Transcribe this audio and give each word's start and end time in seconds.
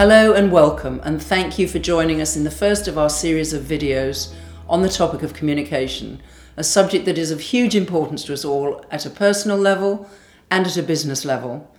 Hello 0.00 0.32
and 0.32 0.50
welcome, 0.50 0.98
and 1.04 1.22
thank 1.22 1.58
you 1.58 1.68
for 1.68 1.78
joining 1.78 2.22
us 2.22 2.34
in 2.34 2.44
the 2.44 2.50
first 2.50 2.88
of 2.88 2.96
our 2.96 3.10
series 3.10 3.52
of 3.52 3.64
videos 3.64 4.32
on 4.66 4.80
the 4.80 4.88
topic 4.88 5.22
of 5.22 5.34
communication, 5.34 6.22
a 6.56 6.64
subject 6.64 7.04
that 7.04 7.18
is 7.18 7.30
of 7.30 7.40
huge 7.40 7.74
importance 7.74 8.24
to 8.24 8.32
us 8.32 8.42
all 8.42 8.82
at 8.90 9.04
a 9.04 9.10
personal 9.10 9.58
level 9.58 10.08
and 10.50 10.66
at 10.66 10.78
a 10.78 10.82
business 10.82 11.26
level. 11.26 11.70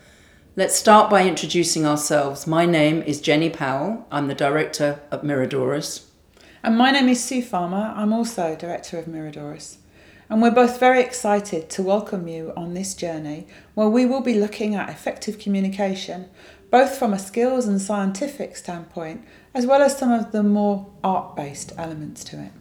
Let's 0.56 0.76
start 0.76 1.10
by 1.10 1.28
introducing 1.28 1.84
ourselves. 1.84 2.46
My 2.46 2.68
name 2.68 3.02
is 3.02 3.22
Jenny 3.22 3.50
Powell, 3.50 4.06
I'm 4.12 4.28
the 4.28 4.36
director 4.36 5.00
of 5.10 5.24
Miradorus. 5.24 6.06
And 6.62 6.78
my 6.78 6.92
name 6.92 7.10
is 7.10 7.24
Sue 7.24 7.42
Farmer, 7.42 7.92
I'm 7.98 8.14
also 8.14 8.56
director 8.56 9.00
of 9.00 9.08
Miradorus. 9.08 9.78
And 10.30 10.44
we're 10.44 10.52
both 10.52 10.80
very 10.80 11.02
excited 11.02 11.72
to 11.72 11.82
welcome 11.82 12.28
you 12.28 12.54
on 12.56 12.76
this 12.76 12.94
journey 12.94 13.48
where 13.74 13.90
we 13.90 14.06
will 14.06 14.22
be 14.22 14.40
looking 14.40 14.76
at 14.76 14.90
effective 14.90 15.40
communication, 15.40 16.30
both 16.72 16.98
from 16.98 17.14
a 17.14 17.20
skills 17.20 17.68
and 17.68 17.82
scientific 17.82 18.56
standpoint, 18.56 19.24
as 19.54 19.66
well 19.66 19.82
as 19.82 19.98
some 19.98 20.12
of 20.12 20.32
the 20.32 20.42
more 20.42 20.90
art 21.04 21.36
based 21.36 21.74
elements 21.78 22.24
to 22.24 22.42
it. 22.42 22.52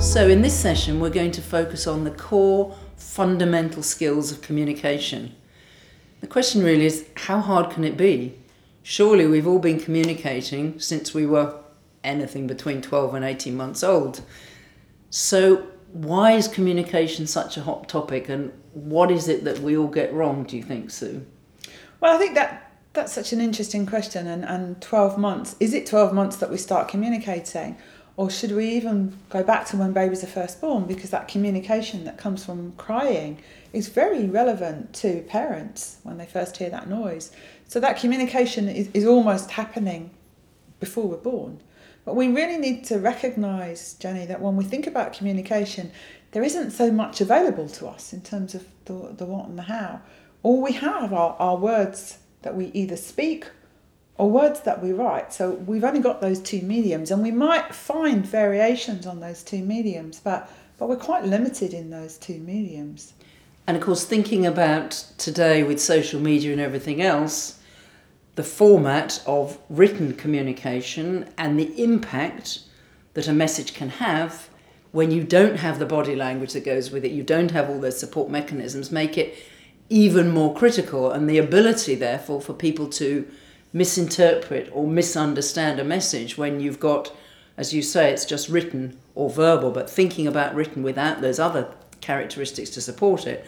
So, 0.00 0.28
in 0.28 0.42
this 0.42 0.58
session, 0.58 1.00
we're 1.00 1.10
going 1.10 1.30
to 1.30 1.40
focus 1.40 1.86
on 1.86 2.04
the 2.04 2.10
core 2.10 2.76
fundamental 2.96 3.82
skills 3.82 4.30
of 4.30 4.42
communication. 4.42 5.34
The 6.20 6.26
question 6.26 6.62
really 6.62 6.84
is 6.84 7.06
how 7.16 7.40
hard 7.40 7.70
can 7.70 7.84
it 7.84 7.96
be? 7.96 8.36
Surely 8.82 9.26
we've 9.26 9.46
all 9.46 9.60
been 9.60 9.80
communicating 9.80 10.78
since 10.78 11.14
we 11.14 11.24
were 11.24 11.54
anything 12.04 12.46
between 12.46 12.82
12 12.82 13.14
and 13.14 13.24
18 13.24 13.56
months 13.56 13.82
old. 13.82 14.22
So, 15.08 15.68
why 15.92 16.32
is 16.32 16.48
communication 16.48 17.26
such 17.26 17.56
a 17.56 17.62
hot 17.62 17.88
topic 17.88 18.28
and 18.28 18.52
what 18.72 19.10
is 19.10 19.28
it 19.28 19.44
that 19.44 19.58
we 19.58 19.76
all 19.76 19.88
get 19.88 20.12
wrong, 20.12 20.44
do 20.44 20.56
you 20.56 20.62
think, 20.62 20.90
Sue? 20.90 21.26
Well, 22.00 22.14
I 22.14 22.18
think 22.18 22.34
that 22.34 22.72
that's 22.94 23.12
such 23.12 23.32
an 23.32 23.40
interesting 23.40 23.86
question. 23.86 24.26
And, 24.26 24.44
and 24.44 24.80
12 24.80 25.18
months, 25.18 25.56
is 25.60 25.74
it 25.74 25.86
12 25.86 26.12
months 26.12 26.36
that 26.36 26.50
we 26.50 26.56
start 26.56 26.88
communicating? 26.88 27.76
Or 28.16 28.28
should 28.28 28.52
we 28.52 28.68
even 28.70 29.18
go 29.30 29.42
back 29.42 29.66
to 29.66 29.76
when 29.76 29.92
babies 29.92 30.22
are 30.22 30.28
first 30.28 30.60
born? 30.60 30.84
Because 30.84 31.10
that 31.10 31.28
communication 31.28 32.04
that 32.04 32.18
comes 32.18 32.44
from 32.44 32.72
crying 32.72 33.42
is 33.72 33.88
very 33.88 34.26
relevant 34.26 34.92
to 34.94 35.22
parents 35.22 35.98
when 36.02 36.18
they 36.18 36.26
first 36.26 36.56
hear 36.58 36.68
that 36.70 36.88
noise. 36.88 37.32
So 37.68 37.80
that 37.80 37.98
communication 37.98 38.68
is, 38.68 38.90
is 38.92 39.06
almost 39.06 39.52
happening 39.52 40.10
before 40.78 41.04
we're 41.08 41.16
born. 41.16 41.60
But 42.04 42.16
we 42.16 42.28
really 42.28 42.58
need 42.58 42.84
to 42.86 42.98
recognise, 42.98 43.94
Jenny, 43.94 44.26
that 44.26 44.40
when 44.40 44.56
we 44.56 44.64
think 44.64 44.86
about 44.86 45.12
communication, 45.12 45.92
there 46.32 46.42
isn't 46.42 46.72
so 46.72 46.90
much 46.90 47.20
available 47.20 47.68
to 47.68 47.86
us 47.86 48.12
in 48.12 48.22
terms 48.22 48.54
of 48.54 48.66
the, 48.86 49.14
the 49.16 49.26
what 49.26 49.48
and 49.48 49.58
the 49.58 49.62
how. 49.62 50.00
All 50.42 50.60
we 50.60 50.72
have 50.72 51.12
are, 51.12 51.36
are 51.38 51.56
words 51.56 52.18
that 52.42 52.56
we 52.56 52.66
either 52.74 52.96
speak 52.96 53.46
or 54.16 54.30
words 54.30 54.60
that 54.60 54.82
we 54.82 54.92
write. 54.92 55.32
So 55.32 55.52
we've 55.52 55.84
only 55.84 56.00
got 56.00 56.20
those 56.20 56.40
two 56.40 56.60
mediums, 56.62 57.10
and 57.10 57.22
we 57.22 57.30
might 57.30 57.74
find 57.74 58.26
variations 58.26 59.06
on 59.06 59.20
those 59.20 59.42
two 59.42 59.62
mediums, 59.62 60.20
but, 60.20 60.50
but 60.78 60.88
we're 60.88 60.96
quite 60.96 61.24
limited 61.24 61.72
in 61.72 61.90
those 61.90 62.18
two 62.18 62.38
mediums. 62.38 63.14
And 63.66 63.76
of 63.76 63.82
course, 63.82 64.04
thinking 64.04 64.44
about 64.44 64.90
today 65.18 65.62
with 65.62 65.80
social 65.80 66.20
media 66.20 66.52
and 66.52 66.60
everything 66.60 67.00
else, 67.00 67.60
the 68.34 68.42
format 68.42 69.22
of 69.26 69.58
written 69.68 70.14
communication 70.14 71.28
and 71.36 71.58
the 71.58 71.82
impact 71.82 72.60
that 73.14 73.28
a 73.28 73.32
message 73.32 73.74
can 73.74 73.90
have 73.90 74.48
when 74.92 75.10
you 75.10 75.24
don't 75.24 75.56
have 75.56 75.78
the 75.78 75.86
body 75.86 76.14
language 76.14 76.52
that 76.52 76.64
goes 76.64 76.90
with 76.90 77.04
it, 77.04 77.12
you 77.12 77.22
don't 77.22 77.50
have 77.50 77.68
all 77.68 77.80
those 77.80 77.98
support 77.98 78.30
mechanisms, 78.30 78.92
make 78.92 79.16
it 79.16 79.36
even 79.88 80.30
more 80.30 80.54
critical. 80.54 81.10
And 81.10 81.28
the 81.28 81.38
ability, 81.38 81.94
therefore, 81.94 82.40
for 82.40 82.52
people 82.52 82.88
to 82.90 83.26
misinterpret 83.72 84.70
or 84.72 84.86
misunderstand 84.86 85.80
a 85.80 85.84
message 85.84 86.36
when 86.36 86.60
you've 86.60 86.78
got, 86.78 87.10
as 87.56 87.72
you 87.72 87.80
say, 87.80 88.12
it's 88.12 88.26
just 88.26 88.50
written 88.50 88.98
or 89.14 89.30
verbal, 89.30 89.70
but 89.70 89.88
thinking 89.88 90.26
about 90.26 90.54
written 90.54 90.82
without 90.82 91.22
those 91.22 91.38
other 91.38 91.72
characteristics 92.02 92.68
to 92.70 92.80
support 92.82 93.26
it 93.26 93.46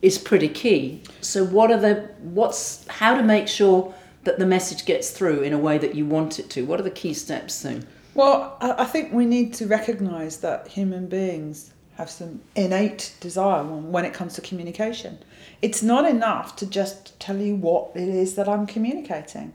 is 0.00 0.16
pretty 0.16 0.48
key. 0.48 1.02
So, 1.20 1.44
what 1.44 1.72
are 1.72 1.80
the, 1.80 2.08
what's, 2.20 2.86
how 2.86 3.16
to 3.16 3.22
make 3.22 3.48
sure 3.48 3.92
that 4.24 4.38
the 4.38 4.46
message 4.46 4.84
gets 4.84 5.10
through 5.10 5.42
in 5.42 5.52
a 5.52 5.58
way 5.58 5.78
that 5.78 5.94
you 5.94 6.06
want 6.06 6.38
it 6.38 6.50
to? 6.50 6.64
What 6.64 6.80
are 6.80 6.84
the 6.84 6.90
key 6.90 7.14
steps 7.14 7.62
then? 7.62 7.86
Well, 8.14 8.56
I 8.60 8.84
think 8.84 9.12
we 9.12 9.26
need 9.26 9.54
to 9.54 9.66
recognise 9.66 10.38
that 10.38 10.66
human 10.66 11.06
beings 11.06 11.72
have 11.96 12.10
some 12.10 12.40
innate 12.54 13.14
desire 13.20 13.62
when 13.64 14.04
it 14.04 14.14
comes 14.14 14.34
to 14.34 14.40
communication. 14.40 15.18
It's 15.62 15.82
not 15.82 16.04
enough 16.08 16.56
to 16.56 16.66
just 16.66 17.18
tell 17.20 17.36
you 17.36 17.56
what 17.56 17.90
it 17.94 18.08
is 18.08 18.34
that 18.36 18.48
I'm 18.48 18.66
communicating. 18.66 19.52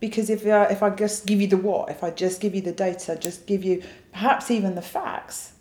Because 0.00 0.28
if 0.28 0.44
I, 0.46 0.64
if 0.64 0.82
I 0.82 0.90
just 0.90 1.24
give 1.24 1.40
you 1.40 1.46
the 1.46 1.56
what, 1.56 1.88
if 1.90 2.04
I 2.04 2.10
just 2.10 2.40
give 2.40 2.54
you 2.54 2.60
the 2.60 2.72
data, 2.72 3.16
just 3.16 3.46
give 3.46 3.64
you 3.64 3.82
perhaps 4.12 4.50
even 4.50 4.74
the 4.74 4.82
facts, 4.82 5.52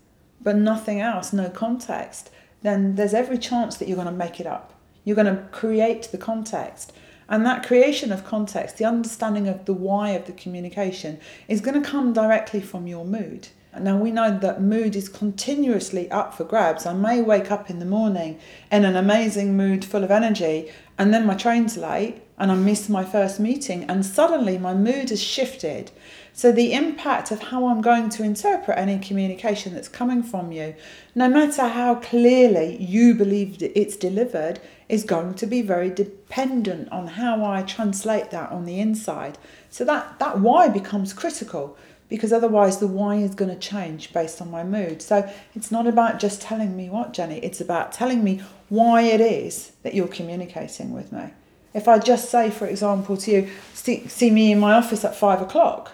but 0.42 0.56
nothing 0.56 1.00
else, 1.00 1.34
no 1.34 1.50
context, 1.50 2.30
then 2.62 2.96
there's 2.96 3.14
every 3.14 3.38
chance 3.38 3.78
that 3.78 3.88
you're 3.88 3.96
going 3.96 4.08
to 4.08 4.12
make 4.12 4.40
it 4.40 4.48
up. 4.48 4.74
You're 5.06 5.16
going 5.16 5.34
to 5.34 5.44
create 5.52 6.10
the 6.12 6.18
context. 6.18 6.94
And 7.34 7.48
that 7.48 7.66
creation 7.66 8.12
of 8.12 8.24
context, 8.24 8.78
the 8.78 8.86
understanding 8.86 9.48
of 9.48 9.66
the 9.66 9.74
why 9.74 10.12
of 10.12 10.28
the 10.28 10.34
communication, 10.34 11.20
is 11.48 11.62
going 11.62 11.82
to 11.82 11.90
come 11.90 12.14
directly 12.14 12.62
from 12.62 12.86
your 12.86 13.06
mood. 13.06 13.48
Now, 13.76 13.98
we 13.98 14.12
know 14.12 14.38
that 14.38 14.62
mood 14.62 14.96
is 14.96 15.10
continuously 15.10 16.12
up 16.12 16.36
for 16.36 16.44
grabs. 16.44 16.86
I 16.86 16.94
may 16.94 17.24
wake 17.24 17.50
up 17.50 17.72
in 17.72 17.80
the 17.80 17.88
morning 17.88 18.40
in 18.72 18.86
an 18.86 18.96
amazing 18.96 19.58
mood, 19.58 19.84
full 19.84 20.04
of 20.04 20.12
energy, 20.12 20.72
and 21.00 21.12
then 21.12 21.26
my 21.26 21.34
train's 21.34 21.76
late 21.76 22.22
and 22.38 22.52
I 22.52 22.56
miss 22.56 22.88
my 22.88 23.04
first 23.04 23.40
meeting, 23.40 23.84
and 23.86 24.06
suddenly 24.06 24.60
my 24.60 24.76
mood 24.76 25.10
has 25.10 25.22
shifted. 25.22 25.90
So, 26.36 26.52
the 26.52 26.74
impact 26.74 27.30
of 27.30 27.40
how 27.40 27.68
I'm 27.68 27.82
going 27.82 28.10
to 28.10 28.24
interpret 28.24 28.76
any 28.76 28.98
communication 28.98 29.76
that's 29.76 29.88
coming 29.88 30.24
from 30.24 30.52
you, 30.52 30.74
no 31.14 31.30
matter 31.30 31.68
how 31.68 31.96
clearly 31.96 32.76
you 32.78 33.14
believe 33.14 33.62
it's 33.62 33.96
delivered, 33.96 34.60
is 34.90 35.04
going 35.04 35.36
to 35.36 35.46
be 35.46 35.62
very 35.62 35.92
dependent 35.92 36.92
on 36.92 37.06
how 37.06 37.46
I 37.46 37.62
translate 37.62 38.32
that 38.32 38.52
on 38.52 38.66
the 38.66 38.80
inside. 38.80 39.38
So, 39.70 39.86
that, 39.86 40.18
that 40.18 40.40
why 40.40 40.70
becomes 40.70 41.14
critical 41.14 41.78
because 42.10 42.34
otherwise 42.34 42.78
the 42.80 42.88
why 42.88 43.16
is 43.16 43.34
going 43.34 43.50
to 43.50 43.58
change 43.58 44.12
based 44.12 44.42
on 44.42 44.50
my 44.50 44.64
mood. 44.64 45.04
So, 45.04 45.32
it's 45.54 45.72
not 45.72 45.86
about 45.86 46.20
just 46.20 46.42
telling 46.42 46.76
me 46.76 46.90
what, 46.90 47.14
Jenny, 47.14 47.38
it's 47.38 47.62
about 47.62 47.92
telling 47.92 48.24
me 48.24 48.42
why 48.70 49.04
it 49.04 49.22
is 49.22 49.74
that 49.84 49.94
you're 49.94 50.08
communicating 50.08 50.94
with 50.94 51.12
me. 51.12 51.30
If 51.76 51.88
I 51.88 52.00
just 52.00 52.32
say, 52.32 52.50
for 52.50 52.66
example, 52.66 53.18
to 53.18 53.32
you, 53.32 53.50
see, 53.76 54.08
see 54.08 54.32
me 54.32 54.52
in 54.52 54.60
my 54.60 54.74
office 54.74 55.06
at 55.06 55.16
five 55.16 55.40
o'clock, 55.40 55.92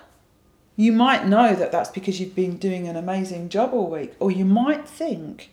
you 0.79 0.93
might 0.93 1.27
know 1.27 1.53
that 1.53 1.73
that's 1.73 1.89
because 1.89 2.21
you've 2.21 2.33
been 2.33 2.55
doing 2.55 2.87
an 2.87 2.95
amazing 2.95 3.49
job 3.49 3.73
all 3.73 3.89
week, 3.89 4.13
or 4.17 4.31
you 4.31 4.45
might 4.45 4.87
think 4.87 5.49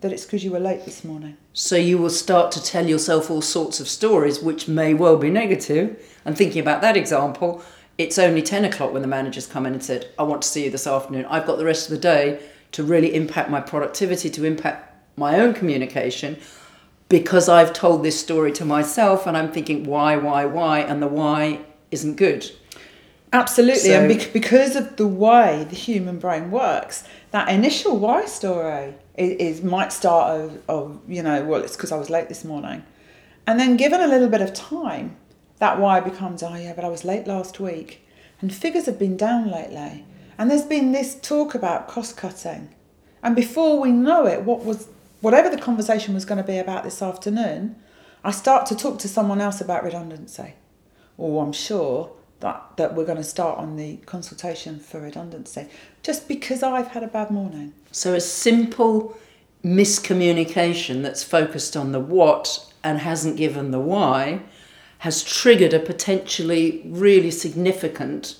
that 0.00 0.10
it's 0.10 0.24
because 0.24 0.42
you 0.42 0.50
were 0.50 0.58
late 0.58 0.86
this 0.86 1.04
morning. 1.04 1.36
So 1.52 1.76
you 1.76 1.98
will 1.98 2.08
start 2.08 2.50
to 2.52 2.62
tell 2.62 2.86
yourself 2.86 3.30
all 3.30 3.42
sorts 3.42 3.78
of 3.78 3.86
stories 3.86 4.40
which 4.40 4.68
may 4.68 4.94
well 4.94 5.18
be 5.18 5.28
negative. 5.28 6.02
And 6.24 6.34
thinking 6.34 6.62
about 6.62 6.80
that 6.80 6.96
example, 6.96 7.62
it's 7.98 8.18
only 8.18 8.40
10 8.40 8.64
o'clock 8.64 8.94
when 8.94 9.02
the 9.02 9.08
manager's 9.08 9.46
come 9.46 9.66
in 9.66 9.74
and 9.74 9.84
said, 9.84 10.08
I 10.18 10.22
want 10.22 10.40
to 10.40 10.48
see 10.48 10.64
you 10.64 10.70
this 10.70 10.86
afternoon. 10.86 11.26
I've 11.26 11.46
got 11.46 11.58
the 11.58 11.66
rest 11.66 11.90
of 11.90 11.90
the 11.90 12.00
day 12.00 12.40
to 12.72 12.82
really 12.82 13.14
impact 13.14 13.50
my 13.50 13.60
productivity, 13.60 14.30
to 14.30 14.46
impact 14.46 14.94
my 15.14 15.38
own 15.38 15.52
communication, 15.52 16.38
because 17.10 17.50
I've 17.50 17.74
told 17.74 18.02
this 18.02 18.18
story 18.18 18.52
to 18.52 18.64
myself 18.64 19.26
and 19.26 19.36
I'm 19.36 19.52
thinking, 19.52 19.84
why, 19.84 20.16
why, 20.16 20.46
why? 20.46 20.78
And 20.78 21.02
the 21.02 21.06
why 21.06 21.60
isn't 21.90 22.16
good. 22.16 22.50
Absolutely, 23.32 23.90
so, 23.90 24.00
and 24.00 24.08
bec- 24.08 24.32
because 24.32 24.74
of 24.74 24.96
the 24.96 25.06
way 25.06 25.64
the 25.68 25.76
human 25.76 26.18
brain 26.18 26.50
works, 26.50 27.04
that 27.30 27.48
initial 27.48 27.96
why 27.96 28.24
story 28.26 28.94
is, 29.16 29.58
is 29.58 29.62
might 29.62 29.92
start 29.92 30.40
of, 30.40 30.62
of, 30.68 31.00
you 31.06 31.22
know, 31.22 31.44
well, 31.44 31.62
it's 31.62 31.76
because 31.76 31.92
I 31.92 31.96
was 31.96 32.10
late 32.10 32.28
this 32.28 32.44
morning. 32.44 32.84
And 33.46 33.58
then 33.60 33.76
given 33.76 34.00
a 34.00 34.06
little 34.06 34.28
bit 34.28 34.40
of 34.40 34.52
time, 34.52 35.16
that 35.58 35.78
why 35.78 36.00
becomes, 36.00 36.42
oh 36.42 36.56
yeah, 36.56 36.72
but 36.74 36.84
I 36.84 36.88
was 36.88 37.04
late 37.04 37.26
last 37.26 37.60
week. 37.60 38.04
And 38.40 38.52
figures 38.52 38.86
have 38.86 38.98
been 38.98 39.16
down 39.16 39.50
lately. 39.50 40.04
And 40.38 40.50
there's 40.50 40.64
been 40.64 40.92
this 40.92 41.14
talk 41.20 41.54
about 41.54 41.86
cost 41.86 42.16
cutting. 42.16 42.74
And 43.22 43.36
before 43.36 43.78
we 43.78 43.92
know 43.92 44.26
it, 44.26 44.42
what 44.42 44.64
was 44.64 44.88
whatever 45.20 45.50
the 45.50 45.60
conversation 45.60 46.14
was 46.14 46.24
going 46.24 46.38
to 46.38 46.46
be 46.46 46.58
about 46.58 46.82
this 46.82 47.02
afternoon, 47.02 47.76
I 48.24 48.30
start 48.30 48.66
to 48.66 48.76
talk 48.76 48.98
to 49.00 49.08
someone 49.08 49.40
else 49.40 49.60
about 49.60 49.84
redundancy. 49.84 50.54
Or 51.18 51.44
I'm 51.44 51.52
sure 51.52 52.10
that, 52.40 52.62
that 52.76 52.94
we're 52.94 53.04
going 53.04 53.18
to 53.18 53.24
start 53.24 53.58
on 53.58 53.76
the 53.76 53.96
consultation 53.98 54.78
for 54.78 55.00
redundancy 55.00 55.68
just 56.02 56.26
because 56.26 56.62
I've 56.62 56.88
had 56.88 57.02
a 57.02 57.08
bad 57.08 57.30
morning. 57.30 57.74
So, 57.92 58.14
a 58.14 58.20
simple 58.20 59.16
miscommunication 59.64 61.02
that's 61.02 61.22
focused 61.22 61.76
on 61.76 61.92
the 61.92 62.00
what 62.00 62.72
and 62.82 62.98
hasn't 62.98 63.36
given 63.36 63.70
the 63.70 63.80
why 63.80 64.40
has 64.98 65.22
triggered 65.22 65.74
a 65.74 65.78
potentially 65.78 66.82
really 66.86 67.30
significant 67.30 68.36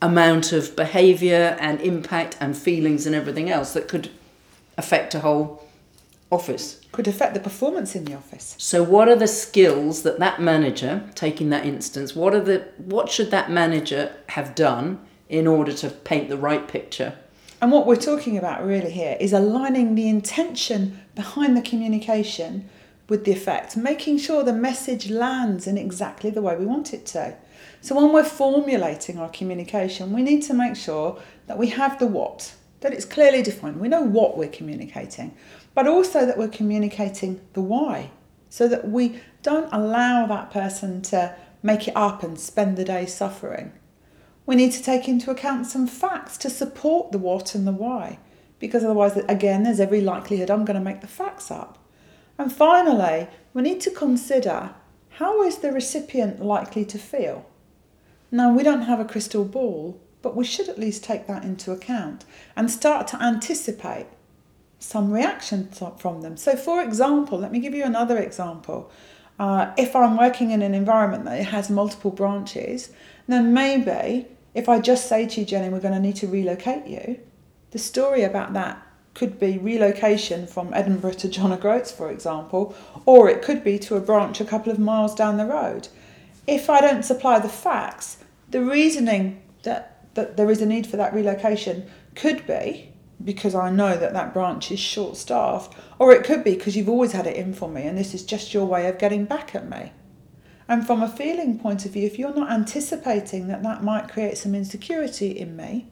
amount 0.00 0.52
of 0.52 0.76
behaviour 0.76 1.56
and 1.60 1.80
impact 1.80 2.36
and 2.40 2.56
feelings 2.56 3.06
and 3.06 3.14
everything 3.14 3.50
else 3.50 3.72
that 3.72 3.88
could 3.88 4.10
affect 4.76 5.14
a 5.14 5.20
whole 5.20 5.63
office. 6.30 6.80
Could 6.92 7.08
affect 7.08 7.34
the 7.34 7.40
performance 7.40 7.94
in 7.94 8.04
the 8.04 8.14
office. 8.14 8.54
So, 8.58 8.82
what 8.82 9.08
are 9.08 9.16
the 9.16 9.28
skills 9.28 10.02
that 10.02 10.18
that 10.18 10.40
manager, 10.40 11.08
taking 11.14 11.50
that 11.50 11.66
instance, 11.66 12.14
what 12.14 12.34
are 12.34 12.40
the 12.40 12.68
what 12.78 13.10
should 13.10 13.30
that 13.30 13.50
manager 13.50 14.14
have 14.28 14.54
done 14.54 15.00
in 15.28 15.46
order 15.46 15.72
to 15.72 15.90
paint 15.90 16.28
the 16.28 16.36
right 16.36 16.66
picture? 16.66 17.14
And 17.60 17.72
what 17.72 17.86
we're 17.86 17.96
talking 17.96 18.36
about 18.36 18.64
really 18.64 18.90
here 18.90 19.16
is 19.20 19.32
aligning 19.32 19.94
the 19.94 20.08
intention 20.08 21.00
behind 21.14 21.56
the 21.56 21.62
communication 21.62 22.68
with 23.08 23.24
the 23.24 23.32
effect, 23.32 23.76
making 23.76 24.18
sure 24.18 24.42
the 24.42 24.52
message 24.52 25.10
lands 25.10 25.66
in 25.66 25.78
exactly 25.78 26.30
the 26.30 26.42
way 26.42 26.56
we 26.56 26.66
want 26.66 26.92
it 26.94 27.06
to. 27.06 27.36
So, 27.80 27.94
when 27.94 28.12
we're 28.12 28.24
formulating 28.24 29.18
our 29.18 29.28
communication, 29.28 30.12
we 30.12 30.22
need 30.22 30.42
to 30.44 30.54
make 30.54 30.76
sure 30.76 31.18
that 31.46 31.58
we 31.58 31.68
have 31.68 31.98
the 31.98 32.06
what, 32.06 32.54
that 32.80 32.92
it's 32.92 33.04
clearly 33.04 33.42
defined. 33.42 33.80
We 33.80 33.88
know 33.88 34.02
what 34.02 34.36
we're 34.38 34.48
communicating, 34.48 35.34
but 35.74 35.86
also 35.86 36.24
that 36.24 36.38
we're 36.38 36.48
communicating 36.48 37.40
the 37.52 37.60
why, 37.60 38.10
so 38.48 38.68
that 38.68 38.88
we 38.88 39.20
don't 39.42 39.72
allow 39.72 40.26
that 40.26 40.50
person 40.50 41.02
to 41.02 41.34
make 41.62 41.88
it 41.88 41.96
up 41.96 42.22
and 42.22 42.38
spend 42.38 42.76
the 42.76 42.84
day 42.84 43.06
suffering. 43.06 43.72
We 44.46 44.56
need 44.56 44.72
to 44.72 44.82
take 44.82 45.08
into 45.08 45.30
account 45.30 45.66
some 45.66 45.86
facts 45.86 46.36
to 46.38 46.50
support 46.50 47.12
the 47.12 47.18
what 47.18 47.54
and 47.54 47.66
the 47.66 47.72
why, 47.72 48.18
because 48.58 48.84
otherwise, 48.84 49.16
again, 49.28 49.62
there's 49.62 49.80
every 49.80 50.00
likelihood 50.00 50.50
I'm 50.50 50.64
going 50.64 50.78
to 50.78 50.84
make 50.84 51.00
the 51.00 51.06
facts 51.06 51.50
up. 51.50 51.78
And 52.38 52.52
finally, 52.52 53.28
we 53.52 53.62
need 53.62 53.80
to 53.82 53.90
consider 53.90 54.74
how 55.10 55.42
is 55.42 55.58
the 55.58 55.72
recipient 55.72 56.44
likely 56.44 56.84
to 56.86 56.98
feel? 56.98 57.46
Now, 58.30 58.52
we 58.52 58.62
don't 58.62 58.82
have 58.82 59.00
a 59.00 59.04
crystal 59.04 59.44
ball, 59.44 60.00
but 60.22 60.34
we 60.34 60.44
should 60.44 60.68
at 60.68 60.78
least 60.78 61.04
take 61.04 61.26
that 61.26 61.44
into 61.44 61.70
account 61.70 62.24
and 62.56 62.70
start 62.70 63.06
to 63.08 63.22
anticipate 63.22 64.06
some 64.84 65.10
reaction 65.10 65.68
from 65.98 66.20
them. 66.20 66.36
So, 66.36 66.56
for 66.56 66.82
example, 66.82 67.38
let 67.38 67.50
me 67.50 67.58
give 67.58 67.74
you 67.74 67.84
another 67.84 68.18
example. 68.18 68.90
Uh, 69.38 69.72
if 69.76 69.96
I'm 69.96 70.16
working 70.16 70.50
in 70.50 70.62
an 70.62 70.74
environment 70.74 71.24
that 71.24 71.42
has 71.46 71.70
multiple 71.70 72.10
branches, 72.10 72.92
then 73.26 73.54
maybe 73.54 74.26
if 74.52 74.68
I 74.68 74.80
just 74.80 75.08
say 75.08 75.26
to 75.26 75.40
you, 75.40 75.46
Jenny, 75.46 75.68
we're 75.68 75.80
going 75.80 75.94
to 75.94 76.00
need 76.00 76.16
to 76.16 76.28
relocate 76.28 76.86
you, 76.86 77.18
the 77.70 77.78
story 77.78 78.22
about 78.22 78.52
that 78.52 78.86
could 79.14 79.40
be 79.40 79.58
relocation 79.58 80.46
from 80.46 80.74
Edinburgh 80.74 81.14
to 81.14 81.28
John 81.28 81.52
O'Groats, 81.52 81.90
for 81.90 82.10
example, 82.10 82.74
or 83.06 83.28
it 83.28 83.42
could 83.42 83.64
be 83.64 83.78
to 83.80 83.96
a 83.96 84.00
branch 84.00 84.40
a 84.40 84.44
couple 84.44 84.70
of 84.70 84.78
miles 84.78 85.14
down 85.14 85.38
the 85.38 85.46
road. 85.46 85.88
If 86.46 86.68
I 86.68 86.80
don't 86.80 87.04
supply 87.04 87.38
the 87.38 87.48
facts, 87.48 88.18
the 88.50 88.60
reasoning 88.60 89.40
that, 89.62 90.14
that 90.14 90.36
there 90.36 90.50
is 90.50 90.60
a 90.60 90.66
need 90.66 90.86
for 90.86 90.96
that 90.98 91.14
relocation 91.14 91.88
could 92.14 92.46
be 92.46 92.92
because 93.24 93.54
I 93.54 93.70
know 93.70 93.96
that 93.96 94.12
that 94.12 94.34
branch 94.34 94.70
is 94.70 94.78
short 94.78 95.16
staffed, 95.16 95.74
or 95.98 96.12
it 96.12 96.24
could 96.24 96.44
be 96.44 96.54
because 96.54 96.76
you've 96.76 96.88
always 96.88 97.12
had 97.12 97.26
it 97.26 97.36
in 97.36 97.54
for 97.54 97.68
me 97.68 97.82
and 97.82 97.96
this 97.96 98.14
is 98.14 98.24
just 98.24 98.52
your 98.52 98.66
way 98.66 98.86
of 98.86 98.98
getting 98.98 99.24
back 99.24 99.54
at 99.54 99.68
me. 99.68 99.92
And 100.68 100.86
from 100.86 101.02
a 101.02 101.08
feeling 101.08 101.58
point 101.58 101.84
of 101.84 101.92
view, 101.92 102.06
if 102.06 102.18
you're 102.18 102.34
not 102.34 102.50
anticipating 102.50 103.48
that 103.48 103.62
that 103.62 103.82
might 103.82 104.08
create 104.08 104.38
some 104.38 104.54
insecurity 104.54 105.30
in 105.30 105.56
me, 105.56 105.88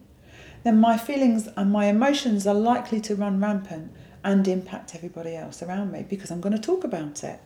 then 0.63 0.79
my 0.79 0.97
feelings 0.97 1.47
and 1.57 1.71
my 1.71 1.85
emotions 1.85 2.47
are 2.47 2.55
likely 2.55 3.01
to 3.01 3.15
run 3.15 3.39
rampant 3.39 3.91
and 4.23 4.47
impact 4.47 4.95
everybody 4.95 5.35
else 5.35 5.61
around 5.61 5.91
me 5.91 6.05
because 6.07 6.31
I'm 6.31 6.41
going 6.41 6.55
to 6.55 6.61
talk 6.61 6.83
about 6.83 7.23
it. 7.23 7.39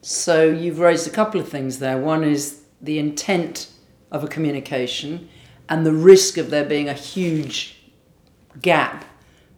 So 0.00 0.48
you've 0.48 0.78
raised 0.78 1.06
a 1.06 1.10
couple 1.10 1.40
of 1.40 1.48
things 1.48 1.78
there. 1.78 1.98
One 1.98 2.24
is 2.24 2.62
the 2.80 2.98
intent 2.98 3.70
of 4.10 4.24
a 4.24 4.28
communication 4.28 5.28
and 5.68 5.84
the 5.84 5.92
risk 5.92 6.38
of 6.38 6.50
there 6.50 6.64
being 6.64 6.88
a 6.88 6.94
huge 6.94 7.76
gap 8.62 9.04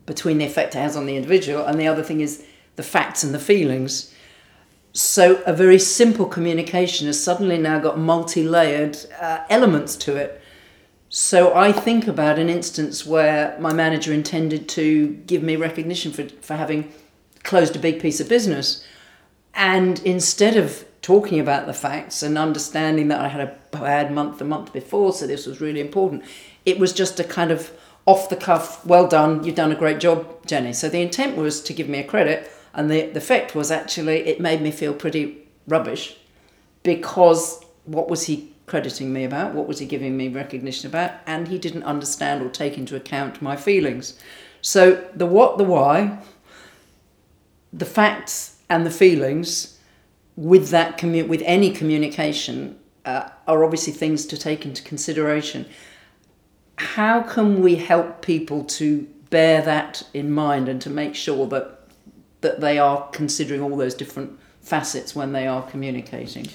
between 0.09 0.39
the 0.39 0.45
effect 0.45 0.75
it 0.75 0.79
has 0.79 0.97
on 0.97 1.07
the 1.07 1.15
individual, 1.15 1.65
and 1.65 1.79
the 1.79 1.87
other 1.87 2.03
thing 2.03 2.21
is 2.21 2.45
the 2.75 2.83
facts 2.83 3.23
and 3.23 3.33
the 3.33 3.39
feelings. 3.39 4.13
So, 4.93 5.43
a 5.47 5.53
very 5.53 5.79
simple 5.79 6.27
communication 6.27 7.07
has 7.07 7.23
suddenly 7.23 7.59
now 7.59 7.79
got 7.79 7.99
multi 7.99 8.43
layered 8.43 8.99
uh, 9.21 9.45
elements 9.49 9.95
to 9.97 10.17
it. 10.17 10.41
So, 11.11 11.55
I 11.55 11.71
think 11.71 12.09
about 12.09 12.39
an 12.39 12.49
instance 12.49 13.07
where 13.07 13.57
my 13.61 13.73
manager 13.73 14.13
intended 14.13 14.69
to 14.71 15.09
give 15.27 15.43
me 15.43 15.55
recognition 15.55 16.11
for, 16.11 16.29
for 16.41 16.57
having 16.57 16.93
closed 17.45 17.77
a 17.77 17.79
big 17.79 18.01
piece 18.01 18.19
of 18.19 18.29
business. 18.29 18.85
And 19.55 20.01
instead 20.01 20.57
of 20.57 20.85
talking 21.03 21.39
about 21.39 21.67
the 21.67 21.75
facts 21.75 22.23
and 22.23 22.37
understanding 22.39 23.09
that 23.09 23.21
I 23.21 23.29
had 23.29 23.41
a 23.41 23.57
bad 23.71 24.11
month 24.13 24.39
the 24.39 24.45
month 24.45 24.73
before, 24.73 25.13
so 25.13 25.27
this 25.27 25.47
was 25.47 25.61
really 25.61 25.81
important, 25.81 26.25
it 26.65 26.79
was 26.79 26.93
just 26.93 27.21
a 27.21 27.25
kind 27.25 27.51
of 27.51 27.71
off 28.09 28.31
the 28.31 28.37
cuff, 28.37 28.83
well 28.87 29.07
done, 29.07 29.45
you've 29.45 29.55
done 29.55 29.71
a 29.71 29.75
great 29.75 30.01
job, 30.01 30.25
Jenny. 30.47 30.73
So 30.73 30.89
the 30.89 31.03
intent 31.03 31.37
was 31.37 31.61
to 31.61 31.75
give 31.75 31.91
me 31.91 31.99
a 31.99 32.05
credit, 32.05 32.51
and 32.73 32.91
the, 32.91 33.03
the 33.03 33.19
effect 33.19 33.55
was 33.55 33.71
actually 33.71 34.21
it 34.21 34.41
made 34.41 34.63
me 34.63 34.71
feel 34.71 34.95
pretty 34.95 35.47
rubbish 35.67 36.17
because 36.83 37.63
what 37.85 38.09
was 38.09 38.25
he 38.25 38.51
crediting 38.65 39.13
me 39.13 39.25
about? 39.25 39.53
What 39.53 39.69
was 39.69 39.79
he 39.79 39.85
giving 39.85 40.17
me 40.17 40.29
recognition 40.29 40.89
about? 40.89 41.13
And 41.27 41.49
he 41.49 41.59
didn't 41.59 41.83
understand 41.83 42.43
or 42.43 42.49
take 42.49 42.79
into 42.79 42.97
account 42.97 43.43
my 43.43 43.57
feelings. 43.57 44.19
So 44.63 45.07
the 45.15 45.27
what, 45.27 45.59
the 45.59 45.65
why, 45.65 46.19
the 47.75 47.85
facts, 47.85 48.57
and 48.71 48.87
the 48.87 48.91
feelings 48.91 49.79
with 50.35 50.71
that 50.71 50.97
commu- 50.97 51.29
with 51.29 51.43
any 51.45 51.71
communication 51.71 52.79
uh, 53.05 53.29
are 53.47 53.65
obviously 53.65 53.93
things 53.93 54.25
to 54.27 54.39
take 54.39 54.65
into 54.65 54.83
consideration 54.83 55.67
how 56.79 57.23
can 57.23 57.61
we 57.61 57.75
help 57.75 58.23
people 58.23 58.65
to 58.65 59.07
bear 59.31 59.61
that 59.63 60.03
in 60.15 60.31
mind 60.31 60.69
and 60.69 60.81
to 60.83 60.91
make 60.91 61.15
sure 61.15 61.47
that 61.49 61.75
that 62.41 62.61
they 62.61 62.79
are 62.79 63.09
considering 63.11 63.61
all 63.61 63.77
those 63.77 63.95
different 63.95 64.39
facets 64.61 65.15
when 65.15 65.33
they 65.33 65.47
are 65.47 65.63
communicating? 65.63 66.47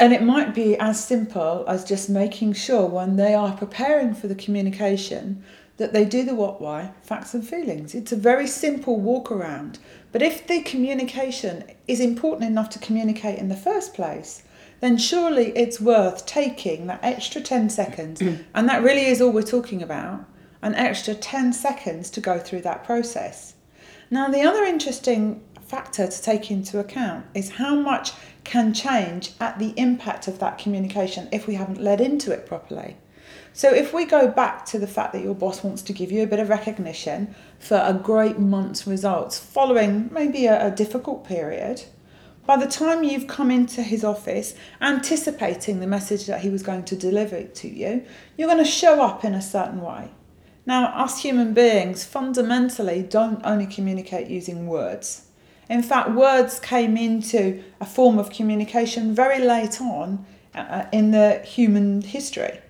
And 0.00 0.14
it 0.14 0.22
might 0.22 0.54
be 0.54 0.76
as 0.78 1.04
simple 1.04 1.64
as 1.68 1.84
just 1.84 2.08
making 2.08 2.54
sure 2.54 2.86
when 2.86 3.16
they 3.16 3.34
are 3.34 3.54
preparing 3.54 4.14
for 4.14 4.28
the 4.28 4.34
communication 4.34 5.44
that 5.76 5.92
they 5.92 6.06
do 6.06 6.24
the 6.24 6.34
what, 6.34 6.58
why, 6.58 6.92
facts 7.02 7.34
and 7.34 7.46
feelings. 7.46 7.94
It's 7.94 8.12
a 8.12 8.16
very 8.16 8.46
simple 8.46 8.98
walk 8.98 9.30
around. 9.30 9.78
But 10.10 10.22
if 10.22 10.46
the 10.46 10.62
communication 10.62 11.64
is 11.86 12.00
important 12.00 12.48
enough 12.48 12.70
to 12.70 12.78
communicate 12.78 13.38
in 13.38 13.50
the 13.50 13.56
first 13.56 13.92
place, 13.92 14.42
then 14.80 14.98
surely 14.98 15.56
it's 15.56 15.80
worth 15.80 16.26
taking 16.26 16.86
that 16.86 17.00
extra 17.02 17.40
10 17.40 17.70
seconds, 17.70 18.20
and 18.54 18.68
that 18.68 18.82
really 18.82 19.06
is 19.06 19.20
all 19.20 19.32
we're 19.32 19.42
talking 19.42 19.82
about, 19.82 20.24
an 20.62 20.74
extra 20.74 21.14
10 21.14 21.52
seconds 21.52 22.10
to 22.10 22.20
go 22.20 22.38
through 22.38 22.62
that 22.62 22.84
process. 22.84 23.54
Now, 24.10 24.28
the 24.28 24.42
other 24.42 24.64
interesting 24.64 25.42
factor 25.66 26.06
to 26.06 26.22
take 26.22 26.50
into 26.50 26.78
account 26.78 27.26
is 27.34 27.50
how 27.52 27.74
much 27.74 28.12
can 28.44 28.72
change 28.72 29.32
at 29.40 29.58
the 29.58 29.74
impact 29.76 30.28
of 30.28 30.38
that 30.38 30.58
communication 30.58 31.28
if 31.32 31.46
we 31.46 31.54
haven't 31.54 31.80
led 31.80 32.00
into 32.00 32.30
it 32.32 32.46
properly. 32.46 32.96
So, 33.52 33.72
if 33.72 33.92
we 33.92 34.04
go 34.04 34.28
back 34.28 34.66
to 34.66 34.78
the 34.78 34.86
fact 34.86 35.12
that 35.14 35.22
your 35.22 35.34
boss 35.34 35.64
wants 35.64 35.82
to 35.82 35.92
give 35.92 36.12
you 36.12 36.22
a 36.22 36.26
bit 36.26 36.38
of 36.38 36.48
recognition 36.48 37.34
for 37.58 37.82
a 37.84 37.94
great 37.94 38.38
month's 38.38 38.86
results 38.86 39.38
following 39.38 40.08
maybe 40.12 40.46
a, 40.46 40.66
a 40.66 40.70
difficult 40.70 41.26
period, 41.26 41.84
by 42.46 42.56
the 42.56 42.66
time 42.66 43.02
you've 43.02 43.26
come 43.26 43.50
into 43.50 43.82
his 43.82 44.04
office, 44.04 44.54
anticipating 44.80 45.80
the 45.80 45.86
message 45.86 46.26
that 46.26 46.40
he 46.40 46.48
was 46.48 46.62
going 46.62 46.84
to 46.84 46.96
deliver 46.96 47.42
to 47.42 47.68
you, 47.68 48.04
you're 48.36 48.48
going 48.48 48.64
to 48.64 48.70
show 48.70 49.02
up 49.02 49.24
in 49.24 49.34
a 49.34 49.42
certain 49.42 49.80
way. 49.80 50.10
Now, 50.64 50.86
us 50.86 51.22
human 51.22 51.54
beings 51.54 52.04
fundamentally 52.04 53.02
don't 53.02 53.40
only 53.44 53.66
communicate 53.66 54.28
using 54.28 54.66
words. 54.66 55.26
In 55.68 55.82
fact, 55.82 56.10
words 56.10 56.60
came 56.60 56.96
into 56.96 57.62
a 57.80 57.86
form 57.86 58.18
of 58.18 58.30
communication 58.30 59.14
very 59.14 59.40
late 59.40 59.80
on 59.80 60.24
uh, 60.54 60.86
in 60.92 61.10
the 61.10 61.40
human 61.40 62.02
history. 62.02 62.60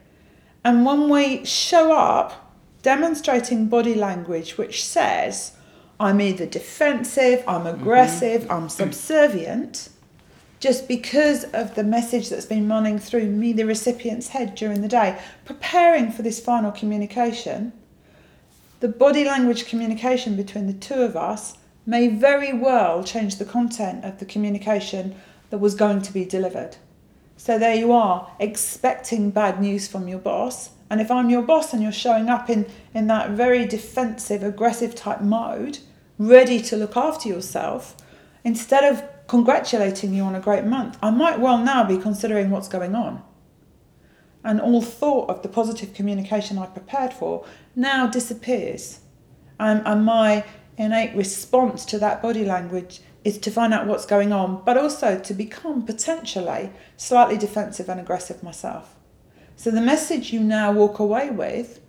And 0.65 0.85
when 0.85 1.09
we 1.09 1.45
show 1.45 1.93
up 1.93 2.55
demonstrating 2.83 3.67
body 3.67 3.95
language 3.95 4.57
which 4.57 4.85
says, 4.85 5.56
I'm 5.99 6.21
either 6.21 6.47
defensive, 6.47 7.43
I'm 7.47 7.65
mm-hmm. 7.65 7.81
aggressive, 7.81 8.43
mm-hmm. 8.43 8.53
I'm 8.53 8.69
subservient, 8.69 9.89
just 10.61 10.89
because 10.89 11.45
of 11.45 11.75
the 11.75 11.85
message 11.85 12.29
that's 12.29 12.47
been 12.47 12.69
running 12.69 12.99
through 12.99 13.27
me, 13.27 13.53
the 13.53 13.65
recipient's 13.65 14.29
head 14.29 14.55
during 14.55 14.83
the 14.83 14.89
day, 14.89 15.19
preparing 15.45 16.11
for 16.11 16.23
this 16.23 16.41
final 16.41 16.73
communication. 16.73 17.73
The 18.81 18.89
body 18.89 19.25
language 19.25 19.67
communication 19.67 20.37
between 20.37 20.67
the 20.67 20.73
two 20.73 21.03
of 21.03 21.17
us 21.17 21.57
may 21.87 22.09
very 22.09 22.53
well 22.53 23.05
change 23.05 23.37
the 23.37 23.45
content 23.45 24.05
of 24.05 24.19
the 24.19 24.25
communication 24.25 25.15
that 25.51 25.59
was 25.59 25.75
going 25.75 26.03
to 26.03 26.13
be 26.13 26.25
delivered. 26.25 26.77
So 27.37 27.59
there 27.59 27.77
you 27.77 27.93
are, 27.93 28.31
expecting 28.41 29.31
bad 29.31 29.61
news 29.61 29.87
from 29.87 30.09
your 30.09 30.19
boss. 30.19 30.71
And 30.89 31.01
if 31.01 31.11
I'm 31.11 31.31
your 31.31 31.43
boss 31.43 31.73
and 31.73 31.83
you're 31.83 31.93
showing 31.93 32.29
up 32.29 32.49
in, 32.49 32.67
in 32.95 33.07
that 33.09 33.31
very 33.31 33.67
defensive, 33.67 34.43
aggressive 34.43 34.95
type 34.95 35.21
mode, 35.21 35.79
ready 36.19 36.61
to 36.63 36.77
look 36.77 36.97
after 36.97 37.29
yourself, 37.29 37.97
instead 38.45 38.85
of 38.85 39.03
congratulating 39.27 40.15
you 40.15 40.23
on 40.23 40.35
a 40.35 40.41
great 40.41 40.65
month, 40.65 40.97
I 41.03 41.11
might 41.11 41.41
well 41.41 41.59
now 41.59 41.85
be 41.85 41.99
considering 41.99 42.51
what's 42.51 42.69
going 42.69 42.95
on. 42.95 43.23
And 44.45 44.61
all 44.61 44.81
thought 44.81 45.29
of 45.29 45.43
the 45.43 45.49
positive 45.49 45.93
communication 45.93 46.57
I 46.57 46.67
prepared 46.67 47.13
for 47.13 47.45
now 47.75 48.07
disappears. 48.07 49.01
Um, 49.59 49.83
and 49.85 50.05
my 50.05 50.45
innate 50.77 51.17
response 51.17 51.85
to 51.87 51.99
that 51.99 52.23
body 52.23 52.45
language 52.45 53.01
is 53.25 53.39
to 53.39 53.51
find 53.51 53.75
out 53.75 53.89
what's 53.89 54.07
going 54.07 54.33
on, 54.33 54.63
but 54.65 54.77
also 54.77 55.19
to 55.19 55.35
become 55.35 55.85
potentially 55.85 56.71
slightly 56.97 57.37
defensive 57.37 57.89
and 57.89 57.99
aggressive 57.99 58.41
myself. 58.43 58.96
So 59.57 59.71
the 59.71 59.81
message 59.81 60.33
you 60.33 60.41
now 60.41 60.71
walk 60.71 60.99
away 60.99 61.31
with 61.31 61.81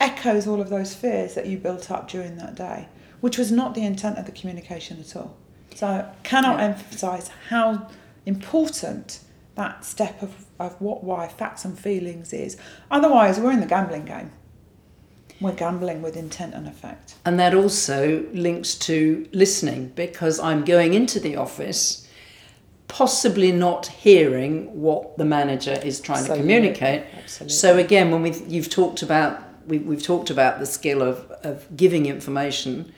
echoes 0.00 0.46
all 0.46 0.60
of 0.60 0.68
those 0.68 0.94
fears 0.94 1.34
that 1.34 1.46
you 1.46 1.56
built 1.56 1.90
up 1.90 2.08
during 2.08 2.36
that 2.36 2.56
day, 2.56 2.88
which 3.20 3.38
was 3.38 3.52
not 3.52 3.74
the 3.74 3.84
intent 3.84 4.18
of 4.18 4.26
the 4.26 4.32
communication 4.32 4.98
at 5.00 5.14
all. 5.16 5.36
So 5.74 5.86
I 5.86 6.12
cannot 6.24 6.58
yeah. 6.58 6.66
emphasize 6.66 7.30
how 7.48 7.88
important 8.26 9.20
that 9.54 9.84
step 9.84 10.20
of, 10.22 10.46
of 10.58 10.80
what, 10.80 11.04
why, 11.04 11.28
facts 11.28 11.64
and 11.64 11.78
feelings 11.78 12.32
is. 12.32 12.56
Otherwise, 12.90 13.38
we're 13.38 13.52
in 13.52 13.60
the 13.60 13.66
gambling 13.66 14.04
game. 14.04 14.32
We're 15.40 15.52
gambling 15.52 16.02
with 16.02 16.16
intent 16.16 16.54
and 16.54 16.66
effect. 16.66 17.14
And 17.24 17.38
that 17.38 17.54
also 17.54 18.26
links 18.32 18.74
to 18.76 19.28
listening 19.32 19.92
because 19.94 20.38
I'm 20.40 20.64
going 20.64 20.94
into 20.94 21.18
the 21.20 21.36
office 21.36 22.01
possibly 22.92 23.50
not 23.52 23.86
hearing 23.86 24.78
what 24.78 25.16
the 25.16 25.24
manager 25.24 25.80
is 25.82 25.98
trying 25.98 26.26
to 26.26 26.36
communicate. 26.36 27.02
Absolutely. 27.16 27.54
So 27.54 27.78
again, 27.78 28.10
when 28.10 28.20
we 28.20 28.32
you've 28.46 28.68
talked 28.68 29.02
about 29.02 29.42
we, 29.66 29.78
we've 29.78 30.02
talked 30.02 30.28
about 30.28 30.58
the 30.58 30.66
skill 30.66 31.00
of, 31.00 31.30
of 31.42 31.74
giving 31.74 32.04
information, 32.04 32.92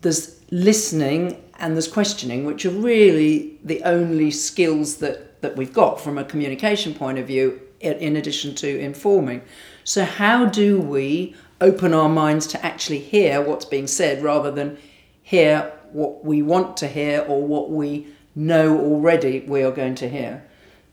there's 0.00 0.40
listening 0.50 1.40
and 1.60 1.74
there's 1.74 1.86
questioning, 1.86 2.44
which 2.44 2.66
are 2.66 2.70
really 2.70 3.58
the 3.62 3.82
only 3.84 4.32
skills 4.32 4.96
that, 4.96 5.40
that 5.42 5.56
we've 5.56 5.72
got 5.72 6.00
from 6.00 6.18
a 6.18 6.24
communication 6.24 6.92
point 6.92 7.18
of 7.18 7.26
view, 7.26 7.60
in 7.80 8.16
addition 8.16 8.54
to 8.56 8.80
informing. 8.80 9.42
So, 9.84 10.04
how 10.04 10.46
do 10.46 10.80
we 10.80 11.36
open 11.60 11.94
our 11.94 12.08
minds 12.08 12.48
to 12.48 12.66
actually 12.66 12.98
hear 12.98 13.40
what's 13.40 13.64
being 13.64 13.86
said 13.86 14.24
rather 14.24 14.50
than 14.50 14.76
hear 15.22 15.72
what 15.92 16.24
we 16.24 16.42
want 16.42 16.76
to 16.78 16.88
hear 16.88 17.24
or 17.28 17.46
what 17.46 17.70
we 17.70 18.08
know 18.40 18.78
already 18.78 19.40
we 19.40 19.62
are 19.62 19.70
going 19.70 19.94
to 19.96 20.08
hear? 20.08 20.42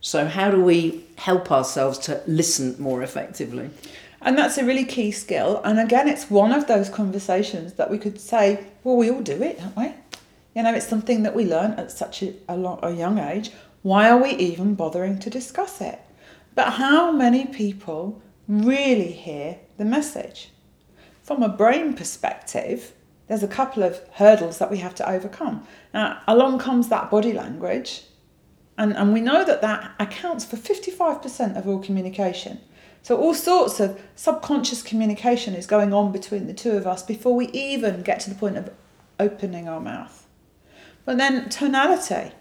So, 0.02 0.28
how 0.28 0.52
do 0.52 0.62
we 0.62 1.06
help 1.18 1.52
ourselves 1.52 1.98
to 2.00 2.22
listen 2.28 2.76
more 2.80 3.02
effectively? 3.02 3.70
And 4.22 4.38
that's 4.38 4.58
a 4.58 4.66
really 4.66 4.86
key 4.86 5.12
skill. 5.12 5.62
And 5.64 5.80
again, 5.80 6.08
it's 6.08 6.30
one 6.30 6.52
of 6.52 6.68
those 6.68 6.90
conversations 6.90 7.74
that 7.74 7.90
we 7.90 7.98
could 7.98 8.20
say, 8.20 8.66
well, 8.84 8.98
we 8.98 9.10
all 9.10 9.22
do 9.22 9.42
it, 9.42 9.60
don't 9.60 9.78
we? 9.78 9.94
You 10.56 10.64
know, 10.64 10.74
it's 10.74 10.88
something 10.88 11.24
that 11.24 11.36
we 11.36 11.46
learn 11.46 11.72
at 11.74 11.92
such 11.92 12.24
a, 12.24 12.34
a, 12.50 12.58
long, 12.58 12.80
a 12.82 12.92
young 12.92 13.20
age. 13.20 13.52
Why 13.84 14.10
are 14.10 14.22
we 14.22 14.32
even 14.32 14.76
bothering 14.76 15.20
to 15.20 15.30
discuss 15.30 15.82
it? 15.82 16.00
But 16.56 16.74
how 16.74 17.12
many 17.12 17.46
people 17.46 18.22
really 18.48 19.12
hear 19.12 19.60
the 19.78 19.86
message? 19.86 20.50
From 21.22 21.44
a 21.44 21.50
brain 21.50 21.94
perspective, 21.94 22.94
there's 23.28 23.44
a 23.44 23.48
couple 23.48 23.84
of 23.84 24.02
hurdles 24.14 24.58
that 24.58 24.72
we 24.72 24.78
have 24.78 24.96
to 24.96 25.10
overcome. 25.10 25.68
Now, 25.94 26.22
along 26.28 26.60
comes 26.60 26.88
that 26.90 27.12
body 27.12 27.34
language, 27.34 28.04
and, 28.78 28.96
and 28.96 29.14
we 29.14 29.22
know 29.22 29.44
that 29.44 29.62
that 29.62 29.92
accounts 30.00 30.46
for 30.46 30.56
55% 30.56 31.58
of 31.58 31.68
all 31.68 31.80
communication. 31.80 32.62
So, 33.02 33.18
all 33.18 33.34
sorts 33.34 33.80
of 33.80 34.02
subconscious 34.16 34.82
communication 34.82 35.54
is 35.54 35.66
going 35.66 35.94
on 35.94 36.12
between 36.12 36.48
the 36.48 36.54
two 36.54 36.72
of 36.72 36.86
us 36.86 37.04
before 37.04 37.36
we 37.36 37.48
even 37.48 38.02
get 38.02 38.20
to 38.22 38.30
the 38.30 38.36
point 38.36 38.58
of 38.58 38.70
opening 39.20 39.68
our 39.68 39.80
mouth. 39.80 40.28
But 41.06 41.18
then, 41.18 41.50
tonality. 41.50 42.34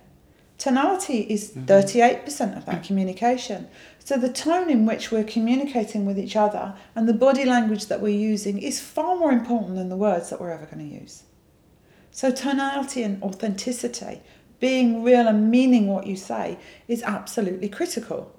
Tonality 0.58 1.20
is 1.20 1.52
mm-hmm. 1.52 1.66
38% 1.66 2.56
of 2.56 2.64
that 2.66 2.82
communication. 2.86 3.68
So, 4.06 4.16
the 4.16 4.28
tone 4.28 4.70
in 4.70 4.86
which 4.86 5.10
we're 5.10 5.24
communicating 5.24 6.06
with 6.06 6.16
each 6.16 6.36
other 6.36 6.76
and 6.94 7.08
the 7.08 7.12
body 7.12 7.44
language 7.44 7.86
that 7.86 8.00
we're 8.00 8.16
using 8.16 8.56
is 8.56 8.78
far 8.80 9.16
more 9.16 9.32
important 9.32 9.74
than 9.74 9.88
the 9.88 9.96
words 9.96 10.30
that 10.30 10.40
we're 10.40 10.52
ever 10.52 10.64
going 10.64 10.88
to 10.88 10.96
use. 11.00 11.24
So, 12.12 12.30
tonality 12.30 13.02
and 13.02 13.20
authenticity, 13.20 14.22
being 14.60 15.02
real 15.02 15.26
and 15.26 15.50
meaning 15.50 15.88
what 15.88 16.06
you 16.06 16.14
say, 16.14 16.56
is 16.86 17.02
absolutely 17.02 17.68
critical. 17.68 18.32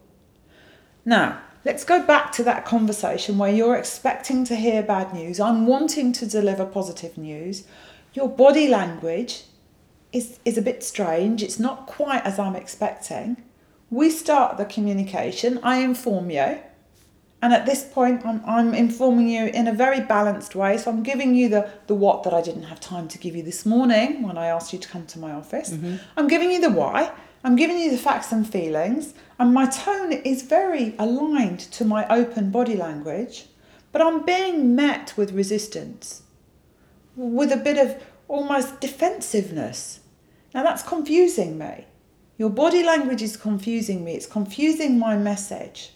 Now, 1.03 1.41
let's 1.65 1.83
go 1.83 2.01
back 2.01 2.31
to 2.33 2.45
that 2.45 2.63
conversation 2.63 3.37
where 3.37 3.51
you're 3.51 3.75
expecting 3.75 4.45
to 4.45 4.55
hear 4.55 4.81
bad 4.81 5.13
news. 5.13 5.37
I'm 5.37 5.67
wanting 5.67 6.13
to 6.13 6.25
deliver 6.25 6.65
positive 6.65 7.17
news. 7.17 7.65
Your 8.13 8.29
body 8.29 8.69
language 8.69 9.43
is, 10.13 10.39
is 10.45 10.57
a 10.57 10.61
bit 10.61 10.81
strange. 10.81 11.43
It's 11.43 11.59
not 11.59 11.87
quite 11.87 12.23
as 12.23 12.39
I'm 12.39 12.55
expecting 12.55 13.43
we 13.89 14.09
start 14.09 14.57
the 14.57 14.65
communication, 14.65 15.59
I 15.63 15.77
inform 15.77 16.29
you, 16.29 16.59
and 17.41 17.53
at 17.53 17.65
this 17.65 17.83
point 17.83 18.25
I'm, 18.25 18.41
I'm 18.45 18.73
informing 18.73 19.29
you 19.29 19.45
in 19.45 19.67
a 19.67 19.73
very 19.73 20.01
balanced 20.01 20.55
way. 20.55 20.77
So 20.77 20.89
I'm 20.91 21.03
giving 21.03 21.35
you 21.35 21.49
the, 21.49 21.69
the 21.85 21.93
what 21.93 22.23
that 22.23 22.33
I 22.33 22.41
didn't 22.41 22.63
have 22.63 22.79
time 22.79 23.07
to 23.09 23.17
give 23.17 23.35
you 23.35 23.43
this 23.43 23.65
morning 23.65 24.23
when 24.23 24.37
I 24.37 24.47
asked 24.47 24.73
you 24.73 24.79
to 24.79 24.87
come 24.87 25.05
to 25.07 25.19
my 25.19 25.31
office. 25.31 25.69
Mm-hmm. 25.69 25.97
I'm 26.17 26.27
giving 26.27 26.51
you 26.51 26.59
the 26.59 26.71
why. 26.71 27.11
I'm 27.43 27.55
giving 27.55 27.77
you 27.77 27.91
the 27.91 27.97
facts 27.97 28.31
and 28.31 28.49
feelings, 28.49 29.13
and 29.39 29.53
my 29.53 29.67
tone 29.67 30.11
is 30.11 30.41
very 30.41 30.95
aligned 30.97 31.59
to 31.59 31.85
my 31.85 32.07
open 32.07 32.49
body 32.49 32.75
language, 32.75 33.45
but 33.91 34.01
I'm 34.01 34.25
being 34.25 34.75
met 34.75 35.13
with 35.15 35.31
resistance, 35.31 36.23
with 37.15 37.51
a 37.51 37.57
bit 37.57 37.77
of 37.77 38.03
almost 38.27 38.81
defensiveness. 38.81 39.99
Now 40.53 40.63
that's 40.63 40.83
confusing 40.83 41.57
me. 41.57 41.85
Your 42.37 42.49
body 42.49 42.83
language 42.83 43.21
is 43.21 43.35
confusing 43.35 44.03
me, 44.03 44.13
it's 44.13 44.25
confusing 44.25 44.99
my 44.99 45.17
message. 45.17 45.91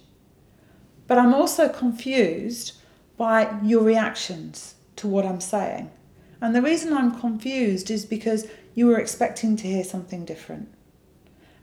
But 1.07 1.17
I'm 1.17 1.33
also 1.33 1.69
confused 1.69 2.73
by 3.17 3.59
your 3.61 3.83
reactions 3.83 4.75
to 4.95 5.07
what 5.07 5.25
I'm 5.25 5.41
saying. 5.41 5.91
And 6.41 6.55
the 6.55 6.61
reason 6.61 6.93
I'm 6.93 7.19
confused 7.19 7.91
is 7.91 8.05
because 8.05 8.47
you 8.73 8.87
were 8.87 8.99
expecting 8.99 9.55
to 9.57 9.67
hear 9.67 9.83
something 9.83 10.25
different. 10.25 10.69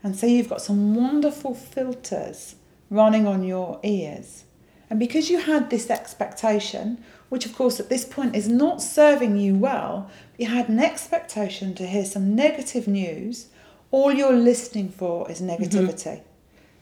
And 0.01 0.15
so 0.15 0.25
you've 0.25 0.49
got 0.49 0.61
some 0.61 0.95
wonderful 0.95 1.53
filters 1.53 2.55
running 2.89 3.27
on 3.27 3.43
your 3.43 3.79
ears. 3.83 4.45
And 4.89 4.99
because 4.99 5.29
you 5.29 5.39
had 5.39 5.69
this 5.69 5.89
expectation, 5.89 7.03
which 7.27 7.45
of 7.45 7.55
course 7.55 7.79
at 7.79 7.89
this 7.89 8.05
point 8.05 8.35
is 8.35 8.47
not 8.47 8.81
serving 8.81 9.37
you 9.37 9.55
well, 9.55 10.09
you 10.37 10.47
had 10.47 10.69
an 10.69 10.79
expectation 10.79 11.75
to 11.75 11.85
hear 11.85 12.05
some 12.05 12.35
negative 12.35 12.87
news 12.87 13.47
all 13.91 14.11
you're 14.11 14.33
listening 14.33 14.89
for 14.89 15.29
is 15.29 15.41
negativity. 15.41 16.03
Mm-hmm. 16.03 16.23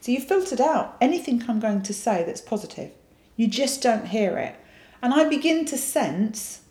So 0.02 0.12
you 0.12 0.22
filtered 0.22 0.62
out 0.62 0.98
anything 1.02 1.44
I'm 1.48 1.60
going 1.60 1.82
to 1.84 1.94
say 1.94 2.24
that's 2.24 2.42
positive. 2.42 2.92
You 3.36 3.48
just 3.48 3.82
don't 3.82 4.08
hear 4.08 4.38
it. 4.38 4.56
And 5.02 5.14
I 5.14 5.28
begin 5.28 5.66
to 5.66 5.78
sense 5.78 6.62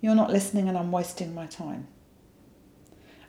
you're 0.00 0.14
not 0.14 0.30
listening 0.30 0.68
and 0.68 0.76
I'm 0.76 0.92
wasting 0.92 1.34
my 1.34 1.46
time. 1.46 1.88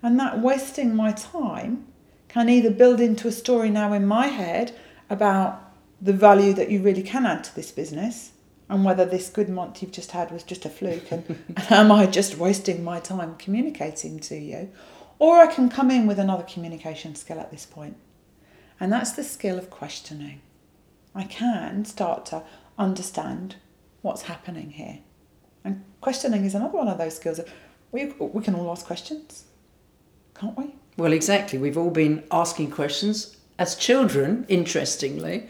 And 0.01 0.19
that 0.19 0.39
wasting 0.39 0.95
my 0.95 1.11
time 1.11 1.87
can 2.27 2.49
either 2.49 2.69
build 2.69 2.99
into 2.99 3.27
a 3.27 3.31
story 3.31 3.69
now 3.69 3.93
in 3.93 4.05
my 4.05 4.27
head 4.27 4.75
about 5.09 5.63
the 6.01 6.13
value 6.13 6.53
that 6.53 6.69
you 6.69 6.81
really 6.81 7.01
can 7.01 7.25
add 7.25 7.43
to 7.45 7.55
this 7.55 7.71
business 7.71 8.31
and 8.69 8.83
whether 8.83 9.05
this 9.05 9.29
good 9.29 9.49
month 9.49 9.81
you've 9.81 9.91
just 9.91 10.11
had 10.11 10.29
was 10.29 10.43
just 10.43 10.65
a 10.65 10.69
fluke 10.69 11.11
and, 11.11 11.25
and 11.55 11.71
am 11.71 11.91
I 11.91 12.05
just 12.05 12.37
wasting 12.37 12.83
my 12.83 12.99
time 12.99 13.35
communicating 13.37 14.19
to 14.19 14.35
you? 14.35 14.69
Or 15.19 15.37
I 15.37 15.47
can 15.47 15.69
come 15.69 15.89
in 15.89 16.05
with 16.05 16.19
another 16.19 16.43
communication 16.43 17.15
skill 17.15 17.39
at 17.39 17.51
this. 17.51 17.67
And 18.79 18.91
that's 18.91 19.13
the 19.13 19.23
skill 19.23 19.57
of 19.57 19.69
questioning. 19.69 20.41
I 21.15 21.23
can 21.23 21.85
start 21.85 22.25
to 22.27 22.43
understand 22.77 23.55
what's 24.01 24.23
happening 24.23 24.71
here. 24.71 24.99
And 25.63 25.83
questioning 26.01 26.45
is 26.45 26.53
another 26.53 26.77
one 26.77 26.87
of 26.87 26.99
those 26.99 27.15
skills. 27.15 27.39
We, 27.91 28.05
we 28.19 28.43
can 28.43 28.53
all 28.53 28.69
ask 28.69 28.85
questions, 28.85 29.45
can't 30.35 30.57
we? 30.57 30.75
Well, 30.97 31.13
exactly. 31.13 31.57
We've 31.57 31.77
all 31.77 31.89
been 31.89 32.23
asking 32.31 32.71
questions. 32.71 33.37
As 33.57 33.75
children, 33.75 34.45
interestingly, 34.47 35.47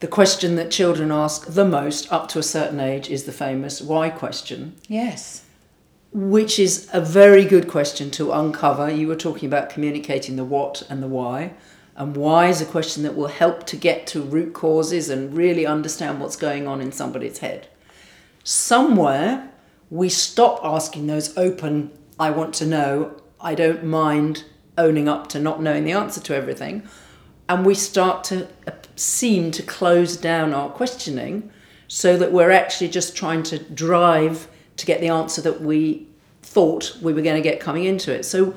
the 0.00 0.06
question 0.06 0.56
that 0.56 0.70
children 0.70 1.10
ask 1.10 1.46
the 1.46 1.64
most 1.64 2.12
up 2.12 2.28
to 2.28 2.38
a 2.38 2.42
certain 2.42 2.78
age 2.78 3.08
is 3.08 3.24
the 3.24 3.32
famous 3.32 3.80
why 3.80 4.10
question. 4.10 4.76
Yes 4.86 5.44
which 6.12 6.58
is 6.58 6.88
a 6.92 7.00
very 7.00 7.44
good 7.44 7.68
question 7.68 8.10
to 8.12 8.32
uncover. 8.32 8.90
You 8.90 9.08
were 9.08 9.16
talking 9.16 9.46
about 9.46 9.70
communicating 9.70 10.36
the 10.36 10.44
what 10.44 10.82
and 10.88 11.02
the 11.02 11.08
why. 11.08 11.54
And 11.96 12.16
why 12.16 12.46
is 12.46 12.60
a 12.60 12.66
question 12.66 13.02
that 13.02 13.16
will 13.16 13.28
help 13.28 13.66
to 13.66 13.76
get 13.76 14.06
to 14.08 14.22
root 14.22 14.54
causes 14.54 15.10
and 15.10 15.36
really 15.36 15.66
understand 15.66 16.20
what's 16.20 16.36
going 16.36 16.66
on 16.68 16.80
in 16.80 16.92
somebody's 16.92 17.38
head. 17.38 17.68
Somewhere 18.44 19.50
we 19.90 20.08
stop 20.08 20.60
asking 20.62 21.06
those 21.06 21.36
open, 21.36 21.90
I 22.18 22.30
want 22.30 22.54
to 22.54 22.66
know, 22.66 23.20
I 23.40 23.54
don't 23.54 23.84
mind 23.84 24.44
owning 24.76 25.08
up 25.08 25.28
to 25.30 25.40
not 25.40 25.60
knowing 25.60 25.84
the 25.84 25.92
answer 25.92 26.20
to 26.20 26.34
everything. 26.36 26.86
And 27.48 27.64
we 27.64 27.74
start 27.74 28.24
to 28.24 28.46
uh, 28.66 28.72
seem 28.96 29.50
to 29.52 29.62
close 29.62 30.16
down 30.16 30.52
our 30.52 30.68
questioning 30.68 31.50
so 31.88 32.16
that 32.16 32.32
we're 32.32 32.50
actually 32.50 32.88
just 32.88 33.16
trying 33.16 33.42
to 33.44 33.58
drive 33.58 34.48
to 34.78 34.86
get 34.86 35.00
the 35.00 35.08
answer 35.08 35.42
that 35.42 35.60
we 35.60 36.06
thought 36.42 36.96
we 37.02 37.12
were 37.12 37.22
going 37.22 37.40
to 37.40 37.46
get 37.46 37.60
coming 37.60 37.84
into 37.84 38.12
it. 38.12 38.24
So 38.24 38.54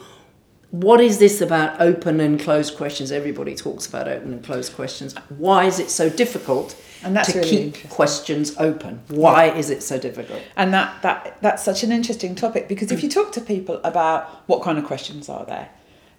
what 0.71 1.01
is 1.01 1.19
this 1.19 1.41
about 1.41 1.81
open 1.81 2.21
and 2.21 2.39
closed 2.39 2.77
questions? 2.77 3.11
Everybody 3.11 3.55
talks 3.55 3.85
about 3.85 4.07
open 4.07 4.31
and 4.31 4.43
closed 4.43 4.73
questions. 4.73 5.13
Why 5.37 5.65
is 5.65 5.79
it 5.79 5.89
so 5.89 6.09
difficult 6.09 6.81
And 7.03 7.13
that's 7.13 7.33
to 7.33 7.39
really 7.39 7.71
keep 7.71 7.89
questions 7.89 8.55
open? 8.57 9.01
Why 9.09 9.51
is 9.51 9.69
it 9.69 9.83
so 9.83 9.99
difficult? 9.99 10.41
And 10.55 10.73
that, 10.73 11.01
that 11.01 11.41
that's 11.41 11.63
such 11.63 11.83
an 11.83 11.91
interesting 11.91 12.35
topic 12.35 12.69
because 12.69 12.91
if 12.91 13.03
you 13.03 13.09
talk 13.09 13.33
to 13.33 13.41
people 13.41 13.81
about 13.83 14.47
what 14.47 14.63
kind 14.63 14.77
of 14.77 14.85
questions 14.85 15.27
are 15.27 15.45
there, 15.45 15.69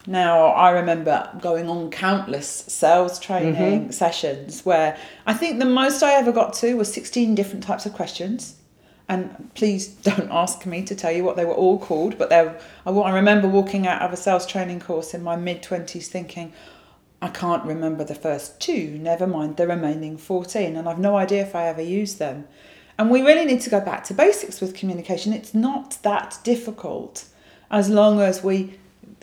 now 0.06 0.48
I 0.48 0.70
remember 0.70 1.30
going 1.40 1.70
on 1.70 1.90
countless 1.90 2.48
sales 2.48 3.18
training 3.18 3.54
mm-hmm. 3.54 3.90
sessions 3.90 4.66
where 4.66 4.98
I 5.26 5.32
think 5.32 5.60
the 5.60 5.64
most 5.64 6.02
I 6.02 6.12
ever 6.14 6.32
got 6.32 6.52
to 6.54 6.74
was 6.74 6.92
16 6.92 7.34
different 7.34 7.64
types 7.64 7.86
of 7.86 7.94
questions. 7.94 8.56
And 9.08 9.50
please 9.54 9.88
don't 10.08 10.30
ask 10.30 10.66
me 10.66 10.82
to 10.84 10.94
tell 10.94 11.12
you 11.12 11.24
what 11.24 11.36
they 11.36 11.44
were 11.44 11.54
all 11.54 11.78
called, 11.78 12.18
but 12.18 12.30
they 12.30 12.52
I, 12.86 12.90
I 12.90 13.14
remember 13.14 13.48
walking 13.48 13.86
out 13.86 14.02
of 14.02 14.12
a 14.12 14.16
sales 14.16 14.46
training 14.46 14.80
course 14.80 15.14
in 15.14 15.22
my 15.22 15.36
mid 15.36 15.62
20s 15.62 16.06
thinking, 16.06 16.52
I 17.20 17.28
can't 17.28 17.64
remember 17.64 18.02
the 18.02 18.16
first 18.16 18.60
two, 18.60 18.98
never 18.98 19.26
mind 19.26 19.56
the 19.56 19.66
remaining 19.66 20.16
14, 20.18 20.76
and 20.76 20.88
I've 20.88 20.98
no 20.98 21.16
idea 21.16 21.42
if 21.42 21.54
I 21.54 21.68
ever 21.68 21.82
used 21.82 22.18
them. 22.18 22.48
And 22.98 23.10
we 23.10 23.22
really 23.22 23.44
need 23.44 23.60
to 23.62 23.70
go 23.70 23.80
back 23.80 24.04
to 24.04 24.14
basics 24.14 24.60
with 24.60 24.74
communication. 24.74 25.32
It's 25.32 25.54
not 25.54 25.98
that 26.02 26.38
difficult 26.44 27.26
as 27.70 27.88
long 27.88 28.20
as 28.20 28.42
we 28.42 28.78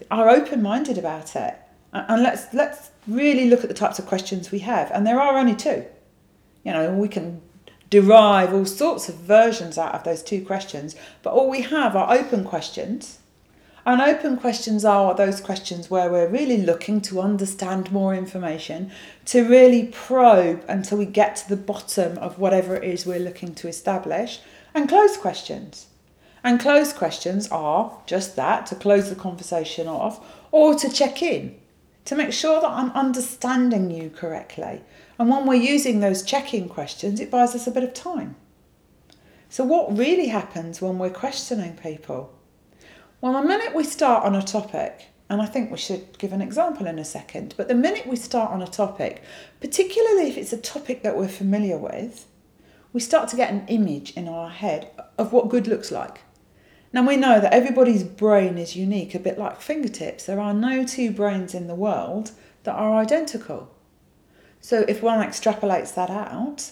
are 0.09 0.29
open 0.29 0.61
minded 0.61 0.97
about 0.97 1.35
it. 1.35 1.55
And 1.91 2.23
let's 2.23 2.53
let's 2.53 2.91
really 3.07 3.49
look 3.49 3.61
at 3.61 3.67
the 3.67 3.75
types 3.75 3.99
of 3.99 4.05
questions 4.05 4.51
we 4.51 4.59
have. 4.59 4.91
And 4.91 5.05
there 5.05 5.19
are 5.19 5.37
only 5.37 5.55
two. 5.55 5.85
You 6.63 6.73
know, 6.73 6.93
we 6.93 7.07
can 7.07 7.41
derive 7.89 8.53
all 8.53 8.65
sorts 8.65 9.09
of 9.09 9.15
versions 9.15 9.77
out 9.77 9.95
of 9.95 10.03
those 10.03 10.21
two 10.21 10.43
questions, 10.45 10.95
but 11.23 11.33
all 11.33 11.49
we 11.49 11.61
have 11.61 11.95
are 11.95 12.13
open 12.13 12.43
questions. 12.43 13.19
And 13.85 14.01
open 14.01 14.37
questions 14.37 14.85
are 14.85 15.15
those 15.15 15.41
questions 15.41 15.89
where 15.89 16.11
we're 16.11 16.27
really 16.27 16.57
looking 16.61 17.01
to 17.01 17.21
understand 17.21 17.91
more 17.91 18.13
information, 18.13 18.91
to 19.25 19.47
really 19.47 19.87
probe 19.87 20.63
until 20.67 20.97
we 20.97 21.05
get 21.05 21.37
to 21.37 21.49
the 21.49 21.55
bottom 21.55 22.17
of 22.19 22.37
whatever 22.37 22.75
it 22.75 22.83
is 22.83 23.05
we're 23.05 23.19
looking 23.19 23.55
to 23.55 23.67
establish. 23.67 24.41
And 24.75 24.87
closed 24.87 25.19
questions. 25.19 25.87
And 26.43 26.59
closed 26.59 26.97
questions 26.97 27.47
are 27.49 27.97
just 28.05 28.35
that 28.35 28.65
to 28.67 28.75
close 28.75 29.09
the 29.09 29.15
conversation 29.15 29.87
off 29.87 30.23
or 30.51 30.75
to 30.75 30.89
check 30.89 31.23
in, 31.23 31.55
to 32.05 32.15
make 32.15 32.31
sure 32.31 32.61
that 32.61 32.69
I'm 32.69 32.91
understanding 32.91 33.89
you 33.89 34.09
correctly. 34.09 34.81
And 35.19 35.29
when 35.29 35.45
we're 35.45 35.55
using 35.55 35.99
those 35.99 36.23
check 36.23 36.53
in 36.53 36.69
questions, 36.69 37.19
it 37.19 37.29
buys 37.29 37.53
us 37.53 37.67
a 37.67 37.71
bit 37.71 37.83
of 37.83 37.93
time. 37.93 38.37
So, 39.49 39.65
what 39.65 39.97
really 39.97 40.27
happens 40.27 40.81
when 40.81 40.97
we're 40.97 41.09
questioning 41.09 41.75
people? 41.75 42.33
Well, 43.19 43.33
the 43.33 43.45
minute 43.45 43.75
we 43.75 43.83
start 43.83 44.23
on 44.23 44.33
a 44.33 44.41
topic, 44.41 45.07
and 45.29 45.41
I 45.41 45.45
think 45.45 45.71
we 45.71 45.77
should 45.77 46.17
give 46.19 46.31
an 46.31 46.41
example 46.41 46.87
in 46.87 46.97
a 46.97 47.03
second, 47.03 47.53
but 47.57 47.67
the 47.67 47.75
minute 47.75 48.07
we 48.07 48.15
start 48.15 48.51
on 48.51 48.61
a 48.61 48.67
topic, 48.67 49.21
particularly 49.59 50.29
if 50.29 50.37
it's 50.37 50.53
a 50.53 50.57
topic 50.57 51.03
that 51.03 51.17
we're 51.17 51.27
familiar 51.27 51.77
with, 51.77 52.25
we 52.93 53.01
start 53.01 53.27
to 53.29 53.35
get 53.35 53.51
an 53.51 53.67
image 53.67 54.11
in 54.11 54.29
our 54.29 54.49
head 54.49 54.89
of 55.17 55.33
what 55.33 55.49
good 55.49 55.67
looks 55.67 55.91
like. 55.91 56.21
Now 56.93 57.05
we 57.05 57.17
know 57.17 57.41
that 57.41 57.53
everybody's 57.53 58.03
brain 58.03 58.57
is 58.57 58.77
unique, 58.77 59.13
a 59.13 59.19
bit 59.19 59.37
like 59.37 59.59
fingertips. 59.59 60.25
There 60.25 60.39
are 60.39 60.53
no 60.53 60.85
two 60.85 61.11
brains 61.11 61.53
in 61.53 61.67
the 61.67 61.75
world 61.75 62.31
that 62.63 62.75
are 62.75 62.95
identical. 62.95 63.69
So 64.61 64.85
if 64.87 65.01
one 65.01 65.25
extrapolates 65.25 65.95
that 65.95 66.09
out, 66.09 66.71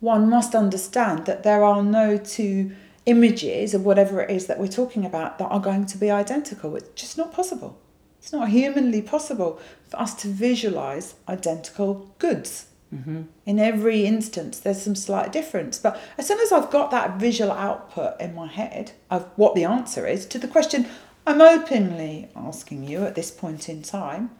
one 0.00 0.28
must 0.28 0.54
understand 0.54 1.26
that 1.26 1.42
there 1.42 1.64
are 1.64 1.82
no 1.82 2.16
two 2.16 2.72
images 3.06 3.72
of 3.72 3.84
whatever 3.84 4.20
it 4.20 4.30
is 4.30 4.46
that 4.46 4.58
we're 4.58 4.66
talking 4.66 5.04
about 5.04 5.38
that 5.38 5.46
are 5.46 5.60
going 5.60 5.86
to 5.86 5.98
be 5.98 6.10
identical. 6.10 6.76
It's 6.76 7.00
just 7.00 7.16
not 7.16 7.32
possible. 7.32 7.80
It's 8.18 8.32
not 8.32 8.48
humanly 8.48 9.02
possible 9.02 9.60
for 9.88 10.00
us 10.00 10.14
to 10.22 10.28
visualize 10.28 11.14
identical 11.28 12.12
goods. 12.18 12.66
Mm-hmm. 12.92 13.22
In 13.46 13.58
every 13.58 14.04
instance, 14.04 14.58
there's 14.58 14.82
some 14.82 14.96
slight 14.96 15.32
difference. 15.32 15.78
But 15.78 16.00
as 16.18 16.26
soon 16.26 16.40
as 16.40 16.52
I've 16.52 16.70
got 16.70 16.90
that 16.90 17.18
visual 17.18 17.52
output 17.52 18.20
in 18.20 18.34
my 18.34 18.48
head 18.48 18.92
of 19.10 19.28
what 19.36 19.54
the 19.54 19.64
answer 19.64 20.06
is 20.06 20.26
to 20.26 20.38
the 20.38 20.48
question 20.48 20.86
I'm 21.26 21.40
openly 21.40 22.28
asking 22.36 22.84
you 22.84 23.04
at 23.04 23.16
this 23.16 23.32
point 23.32 23.68
in 23.68 23.82
time, 23.82 24.30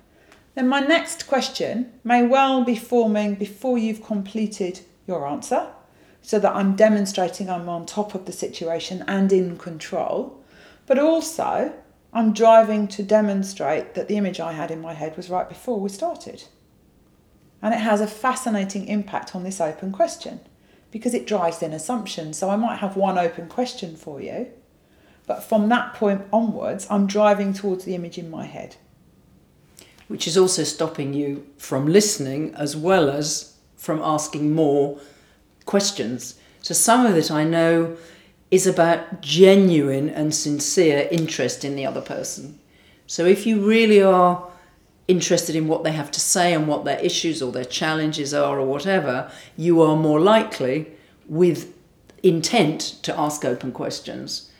then 0.56 0.68
my 0.68 0.80
next 0.80 1.26
question 1.26 1.92
may 2.02 2.26
well 2.26 2.64
be 2.64 2.74
forming 2.74 3.34
before 3.34 3.76
you've 3.76 4.02
completed 4.02 4.80
your 5.06 5.28
answer, 5.28 5.68
so 6.22 6.38
that 6.38 6.56
I'm 6.56 6.74
demonstrating 6.74 7.50
I'm 7.50 7.68
on 7.68 7.84
top 7.84 8.14
of 8.14 8.24
the 8.24 8.32
situation 8.32 9.04
and 9.06 9.30
in 9.30 9.58
control. 9.58 10.42
But 10.86 10.98
also, 10.98 11.74
I'm 12.10 12.32
driving 12.32 12.88
to 12.88 13.02
demonstrate 13.02 13.94
that 13.94 14.08
the 14.08 14.16
image 14.16 14.40
I 14.40 14.52
had 14.52 14.70
in 14.70 14.80
my 14.80 14.94
head 14.94 15.14
was 15.18 15.28
right 15.28 15.46
before 15.46 15.78
we 15.78 15.90
started. 15.90 16.44
And 17.60 17.74
it 17.74 17.80
has 17.80 18.00
a 18.00 18.06
fascinating 18.06 18.88
impact 18.88 19.36
on 19.36 19.44
this 19.44 19.60
open 19.60 19.92
question 19.92 20.40
because 20.90 21.12
it 21.12 21.26
drives 21.26 21.62
in 21.62 21.74
assumptions. 21.74 22.38
So 22.38 22.48
I 22.48 22.56
might 22.56 22.78
have 22.78 22.96
one 22.96 23.18
open 23.18 23.48
question 23.48 23.94
for 23.94 24.22
you, 24.22 24.48
but 25.26 25.42
from 25.42 25.68
that 25.68 25.92
point 25.92 26.22
onwards, 26.32 26.86
I'm 26.88 27.06
driving 27.06 27.52
towards 27.52 27.84
the 27.84 27.94
image 27.94 28.16
in 28.16 28.30
my 28.30 28.46
head. 28.46 28.76
Which 30.08 30.26
is 30.26 30.38
also 30.38 30.64
stopping 30.64 31.14
you 31.14 31.46
from 31.58 31.86
listening 31.86 32.54
as 32.54 32.76
well 32.76 33.10
as 33.10 33.54
from 33.76 34.00
asking 34.02 34.54
more 34.54 34.98
questions. 35.64 36.38
So 36.62 36.74
some 36.74 37.06
of 37.06 37.16
it 37.16 37.30
I 37.30 37.44
know 37.44 37.96
is 38.50 38.66
about 38.66 39.20
genuine 39.20 40.08
and 40.08 40.34
sincere 40.34 41.08
interest 41.10 41.64
in 41.64 41.76
the 41.76 41.86
other 41.86 42.00
person. 42.00 42.58
So 43.06 43.24
if 43.24 43.46
you 43.46 43.66
really 43.66 44.02
are 44.02 44.48
interested 45.08 45.54
in 45.54 45.68
what 45.68 45.84
they 45.84 45.92
have 45.92 46.10
to 46.12 46.20
say 46.20 46.52
and 46.52 46.66
what 46.66 46.84
their 46.84 46.98
issues 46.98 47.42
or 47.42 47.52
their 47.52 47.64
challenges 47.64 48.34
are 48.34 48.58
or 48.58 48.66
whatever, 48.66 49.30
you 49.56 49.80
are 49.82 49.96
more 49.96 50.20
likely 50.20 50.86
with 51.28 51.72
intent 52.22 52.80
to 53.02 53.18
ask 53.18 53.44
open 53.44 53.72
questions. 53.72 54.50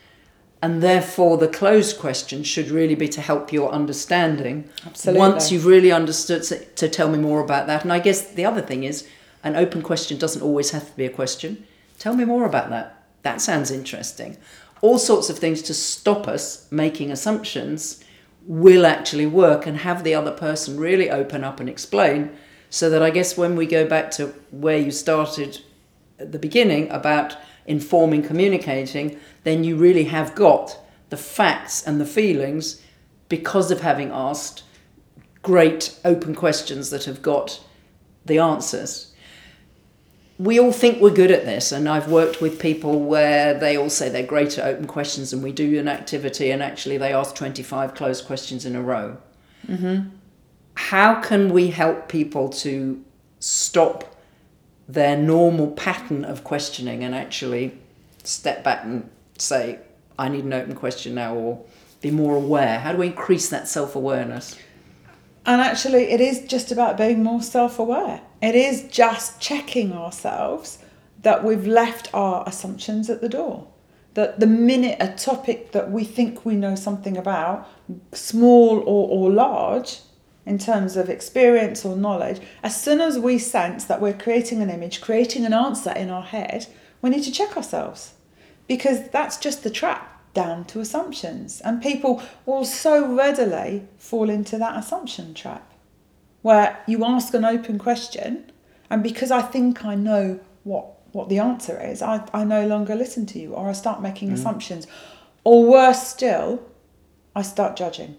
And 0.63 0.83
therefore, 0.83 1.37
the 1.37 1.49
closed 1.49 1.99
question 1.99 2.43
should 2.43 2.71
really 2.71 2.95
be 2.95 3.09
to 3.09 3.21
help 3.21 3.53
your 3.53 3.71
understanding. 3.71 4.69
Absolutely. 4.87 5.19
Once 5.19 5.53
you've 5.53 5.67
really 5.67 5.93
understood, 5.93 6.45
so- 6.45 6.59
to 6.77 6.89
tell 6.89 7.11
me 7.11 7.19
more 7.19 7.41
about 7.41 7.67
that. 7.67 7.85
And 7.85 7.93
I 7.93 7.99
guess 7.99 8.23
the 8.23 8.45
other 8.45 8.63
thing 8.63 8.83
is, 8.85 9.07
an 9.45 9.55
open 9.55 9.83
question 9.83 10.19
doesn't 10.19 10.43
always 10.43 10.71
have 10.71 10.91
to 10.91 10.97
be 10.97 11.05
a 11.05 11.11
question. 11.11 11.67
Tell 11.99 12.15
me 12.17 12.25
more 12.25 12.47
about 12.47 12.71
that. 12.71 13.05
That 13.23 13.41
sounds 13.41 13.71
interesting. 13.71 14.37
All 14.81 14.99
sorts 14.99 15.31
of 15.31 15.39
things 15.39 15.63
to 15.63 15.75
stop 15.75 16.27
us 16.27 16.67
making 16.71 17.11
assumptions 17.11 18.03
will 18.47 18.87
actually 18.87 19.27
work 19.27 19.67
and 19.67 19.79
have 19.79 20.05
the 20.05 20.15
other 20.15 20.31
person 20.31 20.79
really 20.79 21.11
open 21.11 21.45
up 21.45 21.61
and 21.61 21.69
explain. 21.69 22.31
So 22.71 22.91
that 22.91 23.03
I 23.03 23.11
guess 23.11 23.37
when 23.37 23.57
we 23.57 23.67
go 23.67 23.87
back 23.87 24.11
to 24.13 24.35
where 24.51 24.79
you 24.79 24.91
started 24.91 25.61
at 26.19 26.33
the 26.33 26.39
beginning 26.39 26.91
about 26.91 27.37
informing, 27.67 28.23
communicating, 28.23 29.19
then 29.45 29.65
you 29.65 29.77
really 29.77 30.05
have 30.05 30.35
got 30.35 30.79
the 31.11 31.17
facts 31.17 31.87
and 31.87 32.01
the 32.01 32.07
feelings 32.07 32.83
because 33.29 33.71
of 33.71 33.81
having 33.81 34.11
asked 34.11 34.63
great 35.43 35.99
open 36.05 36.35
questions 36.35 36.91
that 36.91 37.05
have 37.05 37.23
got 37.23 37.61
the 38.25 38.39
answers. 38.39 39.13
We 40.39 40.61
all 40.61 40.73
think 40.73 41.01
we're 41.01 41.11
good 41.11 41.31
at 41.31 41.45
this, 41.45 41.73
and 41.73 41.89
I've 41.89 42.11
worked 42.11 42.41
with 42.41 42.59
people 42.59 43.01
where 43.01 43.55
they 43.55 43.77
all 43.77 43.89
say 43.89 44.09
they're 44.09 44.27
great 44.27 44.59
at 44.59 44.67
open 44.67 44.87
questions, 44.87 45.33
and 45.33 45.43
we 45.43 45.53
do 45.53 45.79
an 45.79 45.89
activity, 45.89 46.51
and 46.51 46.63
actually 46.63 46.99
they 46.99 47.13
ask 47.13 47.35
25 47.35 47.95
closed 47.95 48.27
questions 48.27 48.67
in 48.67 48.77
a 48.77 48.83
row. 48.83 49.17
Mm-hmm. 49.67 50.09
How 50.75 51.21
can 51.23 51.53
we 51.53 51.69
help 51.69 52.09
people 52.09 52.51
to 52.51 53.03
stop 53.39 54.16
their 54.89 55.17
normal 55.17 55.69
pattern 55.73 56.25
of 56.25 56.45
questioning 56.45 57.03
and 57.03 57.15
actually 57.15 57.77
step 58.23 58.63
back 58.63 58.85
and 58.85 59.09
say, 59.39 59.79
I 60.19 60.29
need 60.29 60.45
an 60.45 60.53
open 60.53 60.75
question 60.75 61.15
now, 61.15 61.35
or 61.35 61.65
be 62.01 62.11
more 62.11 62.37
aware? 62.37 62.79
How 62.81 62.93
do 62.93 62.99
we 62.99 63.09
increase 63.09 63.49
that 63.51 63.69
self 63.69 63.97
awareness? 63.97 64.59
And 65.45 65.61
actually, 65.61 66.11
it 66.11 66.21
is 66.21 66.41
just 66.47 66.73
about 66.73 66.97
being 66.97 67.23
more 67.23 67.43
self 67.43 67.79
aware. 67.79 68.21
It 68.43 68.55
is 68.55 68.89
just 68.89 69.41
checking 69.41 69.93
ourselves 69.93 70.79
that 71.23 71.45
we've 71.45 71.67
left 71.67 72.13
our 72.15 72.45
assumptions 72.47 73.11
at 73.11 73.21
the 73.21 73.29
door. 73.29 73.67
That 74.15 74.41
the 74.41 74.47
minute 74.47 74.97
a 75.01 75.09
topic 75.09 75.73
that 75.73 75.91
we 75.91 76.05
think 76.05 76.45
we 76.45 76.57
know 76.57 76.75
something 76.75 77.17
about, 77.17 77.69
small 78.13 78.79
or, 78.79 79.09
or 79.09 79.31
large, 79.31 80.01
in 80.47 80.59
terms 80.59 80.97
of 80.97 81.11
experience 81.11 81.85
or 81.85 81.97
knowledge, 81.97 82.41
as 82.63 82.81
soon 82.81 83.01
as 83.01 83.19
we 83.19 83.39
sense 83.39 83.85
that 83.85 84.01
we're 84.01 84.15
creating 84.15 84.63
an 84.63 84.71
image, 84.71 85.01
creating 85.01 85.45
an 85.45 85.53
answer 85.53 85.91
in 85.91 86.09
our 86.09 86.23
head, 86.23 86.67
we 87.03 87.11
need 87.11 87.25
to 87.25 87.33
check 87.33 87.57
ourselves. 87.57 88.15
Because 88.69 89.09
that's 89.11 89.37
just 89.37 89.65
the 89.65 89.71
trap 89.71 90.13
down 90.33 90.65
to 90.67 90.81
assumptions. 90.81 91.61
And 91.61 91.83
people 91.83 92.23
will 92.45 92.65
so 92.65 93.15
readily 93.15 93.87
fall 93.99 94.31
into 94.31 94.57
that 94.59 94.79
assumption 94.79 95.35
trap 95.35 95.73
where 96.43 96.79
you 96.87 97.05
ask 97.05 97.35
an 97.35 97.45
open 97.45 97.77
question, 97.77 98.53
and 98.89 99.03
because 99.03 99.33
I 99.33 99.43
think 99.43 99.85
I 99.85 99.97
know 99.97 100.39
what, 100.63 100.87
what 101.11 101.29
the 101.29 101.41
answer 101.41 101.81
is, 101.81 102.03
I, 102.03 102.25
I 102.33 102.45
no 102.45 102.69
longer 102.69 102.95
listen 102.95 103.27
to 103.27 103.41
you, 103.41 103.55
or 103.55 103.69
I 103.69 103.73
start 103.73 104.01
making 104.01 104.31
mm. 104.31 104.35
assumptions. 104.35 104.87
Or 105.43 105.65
worse 105.65 106.07
still, 106.07 106.63
I 107.35 107.43
start 107.43 107.77
judging. 107.77 108.17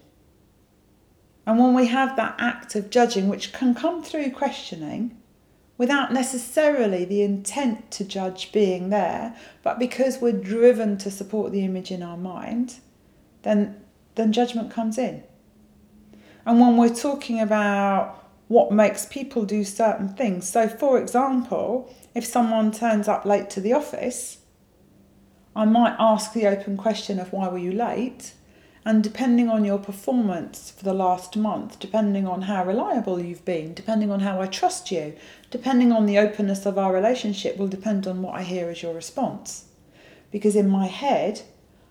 And 1.48 1.58
when 1.58 1.72
we 1.72 1.86
have 1.86 2.14
that 2.16 2.34
act 2.38 2.74
of 2.74 2.90
judging, 2.90 3.26
which 3.26 3.54
can 3.54 3.74
come 3.74 4.02
through 4.02 4.32
questioning, 4.32 5.16
without 5.78 6.12
necessarily 6.12 7.06
the 7.06 7.22
intent 7.22 7.90
to 7.92 8.04
judge 8.04 8.52
being 8.52 8.90
there, 8.90 9.34
but 9.62 9.78
because 9.78 10.18
we're 10.20 10.30
driven 10.30 10.98
to 10.98 11.10
support 11.10 11.50
the 11.50 11.64
image 11.64 11.90
in 11.90 12.02
our 12.02 12.18
mind, 12.18 12.80
then, 13.44 13.82
then 14.14 14.30
judgment 14.30 14.70
comes 14.70 14.98
in. 14.98 15.22
And 16.44 16.60
when 16.60 16.76
we're 16.76 16.94
talking 16.94 17.40
about 17.40 18.28
what 18.48 18.70
makes 18.70 19.06
people 19.06 19.46
do 19.46 19.64
certain 19.64 20.10
things, 20.10 20.46
so 20.46 20.68
for 20.68 21.00
example, 21.00 21.90
if 22.14 22.26
someone 22.26 22.72
turns 22.72 23.08
up 23.08 23.24
late 23.24 23.48
to 23.50 23.62
the 23.62 23.72
office, 23.72 24.40
I 25.56 25.64
might 25.64 25.96
ask 25.98 26.34
the 26.34 26.46
open 26.46 26.76
question 26.76 27.18
of 27.18 27.32
why 27.32 27.48
were 27.48 27.56
you 27.56 27.72
late? 27.72 28.34
And 28.88 29.04
depending 29.04 29.50
on 29.50 29.66
your 29.66 29.76
performance 29.76 30.70
for 30.70 30.82
the 30.82 30.94
last 30.94 31.36
month, 31.36 31.78
depending 31.78 32.26
on 32.26 32.40
how 32.40 32.64
reliable 32.64 33.20
you've 33.20 33.44
been, 33.44 33.74
depending 33.74 34.10
on 34.10 34.20
how 34.20 34.40
I 34.40 34.46
trust 34.46 34.90
you, 34.90 35.12
depending 35.50 35.92
on 35.92 36.06
the 36.06 36.16
openness 36.16 36.64
of 36.64 36.78
our 36.78 36.94
relationship, 36.94 37.58
will 37.58 37.68
depend 37.68 38.06
on 38.06 38.22
what 38.22 38.34
I 38.34 38.44
hear 38.44 38.70
as 38.70 38.82
your 38.82 38.94
response. 38.94 39.66
Because 40.32 40.56
in 40.56 40.70
my 40.70 40.86
head, 40.86 41.42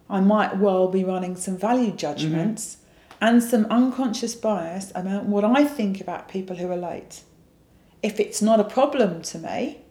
I 0.09 0.21
might 0.21 0.57
well 0.57 0.87
be 0.87 1.03
running 1.03 1.35
some 1.35 1.55
value 1.55 1.91
judgments 1.91 2.77
mm-hmm. 2.77 3.25
and 3.25 3.43
some 3.43 3.67
unconscious 3.69 4.33
bias 4.33 4.91
about 4.95 5.25
what 5.25 5.45
I 5.45 5.65
think 5.65 6.01
about 6.01 6.27
people 6.27 6.55
who 6.55 6.71
are 6.71 6.75
late. 6.75 7.21
If 8.01 8.19
it's 8.19 8.41
not 8.41 8.59
a 8.59 8.63
problem 8.63 9.21
to 9.21 9.37
me, 9.37 9.81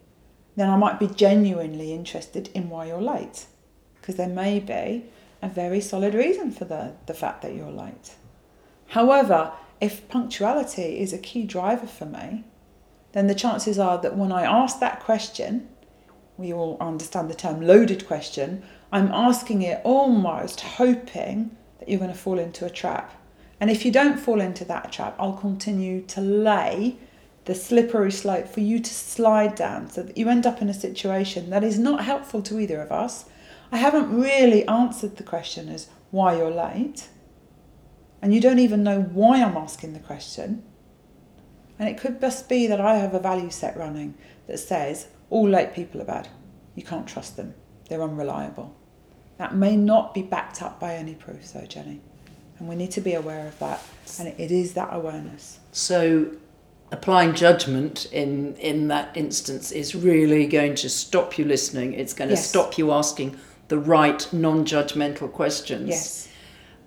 then 0.56 0.68
I 0.68 0.76
might 0.76 0.98
be 0.98 1.06
genuinely 1.06 1.92
interested 1.92 2.50
in 2.52 2.68
why 2.68 2.86
you're 2.86 3.00
late. 3.00 3.46
Because 3.94 4.16
there 4.16 4.26
may 4.26 4.58
be 4.58 5.04
a 5.42 5.48
very 5.48 5.80
solid 5.80 6.14
reason 6.14 6.50
for 6.50 6.64
the, 6.64 6.94
the 7.06 7.14
fact 7.14 7.42
that 7.42 7.54
you're 7.54 7.70
late. 7.70 8.14
However, 8.88 9.52
if 9.80 10.08
punctuality 10.08 10.98
is 11.00 11.12
a 11.12 11.18
key 11.18 11.44
driver 11.44 11.86
for 11.86 12.06
me, 12.06 12.44
then 13.12 13.26
the 13.26 13.34
chances 13.34 13.78
are 13.78 13.98
that 13.98 14.16
when 14.16 14.32
I 14.32 14.42
ask 14.42 14.80
that 14.80 15.00
question, 15.00 15.68
we 16.36 16.52
all 16.52 16.76
understand 16.80 17.30
the 17.30 17.34
term 17.34 17.60
loaded 17.60 18.06
question, 18.06 18.62
I'm 18.92 19.10
asking 19.12 19.62
it 19.62 19.80
almost 19.84 20.60
hoping 20.60 21.56
that 21.78 21.88
you're 21.88 21.98
going 21.98 22.12
to 22.12 22.16
fall 22.16 22.38
into 22.38 22.64
a 22.64 22.70
trap. 22.70 23.12
And 23.60 23.70
if 23.70 23.84
you 23.84 23.90
don't 23.90 24.18
fall 24.18 24.40
into 24.40 24.64
that 24.66 24.92
trap, 24.92 25.16
I'll 25.18 25.32
continue 25.32 26.02
to 26.02 26.20
lay 26.20 26.96
the 27.46 27.54
slippery 27.54 28.12
slope 28.12 28.48
for 28.48 28.60
you 28.60 28.80
to 28.80 28.90
slide 28.92 29.54
down 29.54 29.88
so 29.88 30.02
that 30.02 30.18
you 30.18 30.28
end 30.28 30.46
up 30.46 30.60
in 30.60 30.68
a 30.68 30.74
situation 30.74 31.50
that 31.50 31.64
is 31.64 31.78
not 31.78 32.04
helpful 32.04 32.42
to 32.42 32.60
either 32.60 32.80
of 32.80 32.92
us 32.92 33.26
I 33.72 33.78
haven't 33.78 34.14
really 34.14 34.66
answered 34.68 35.16
the 35.16 35.22
question 35.22 35.68
as 35.68 35.88
why 36.10 36.36
you're 36.36 36.50
late, 36.50 37.08
and 38.22 38.34
you 38.34 38.40
don't 38.40 38.58
even 38.58 38.82
know 38.82 39.02
why 39.02 39.42
I'm 39.42 39.56
asking 39.56 39.92
the 39.92 40.00
question. 40.00 40.62
And 41.78 41.88
it 41.88 41.98
could 41.98 42.20
just 42.20 42.48
be 42.48 42.66
that 42.66 42.80
I 42.80 42.96
have 42.96 43.14
a 43.14 43.20
value 43.20 43.50
set 43.50 43.76
running 43.76 44.14
that 44.46 44.58
says 44.58 45.08
all 45.28 45.48
late 45.48 45.74
people 45.74 46.00
are 46.00 46.06
bad. 46.06 46.28
You 46.74 46.82
can't 46.82 47.06
trust 47.06 47.36
them, 47.36 47.54
they're 47.88 48.02
unreliable. 48.02 48.74
That 49.38 49.54
may 49.54 49.76
not 49.76 50.14
be 50.14 50.22
backed 50.22 50.62
up 50.62 50.80
by 50.80 50.94
any 50.94 51.14
proof, 51.14 51.52
though, 51.52 51.66
Jenny. 51.66 52.00
And 52.58 52.68
we 52.68 52.74
need 52.74 52.90
to 52.92 53.02
be 53.02 53.12
aware 53.12 53.46
of 53.46 53.58
that. 53.58 53.82
And 54.18 54.28
it 54.28 54.50
is 54.50 54.72
that 54.74 54.88
awareness. 54.92 55.60
So, 55.72 56.30
applying 56.90 57.34
judgment 57.34 58.06
in, 58.12 58.54
in 58.56 58.88
that 58.88 59.14
instance 59.14 59.72
is 59.72 59.94
really 59.94 60.46
going 60.46 60.74
to 60.76 60.88
stop 60.88 61.36
you 61.36 61.44
listening. 61.44 61.92
It's 61.92 62.14
going 62.14 62.28
to 62.28 62.36
yes. 62.36 62.48
stop 62.48 62.78
you 62.78 62.92
asking 62.92 63.36
the 63.68 63.78
right 63.78 64.26
non 64.32 64.64
judgmental 64.64 65.32
questions. 65.32 65.88
Yes. 65.88 66.28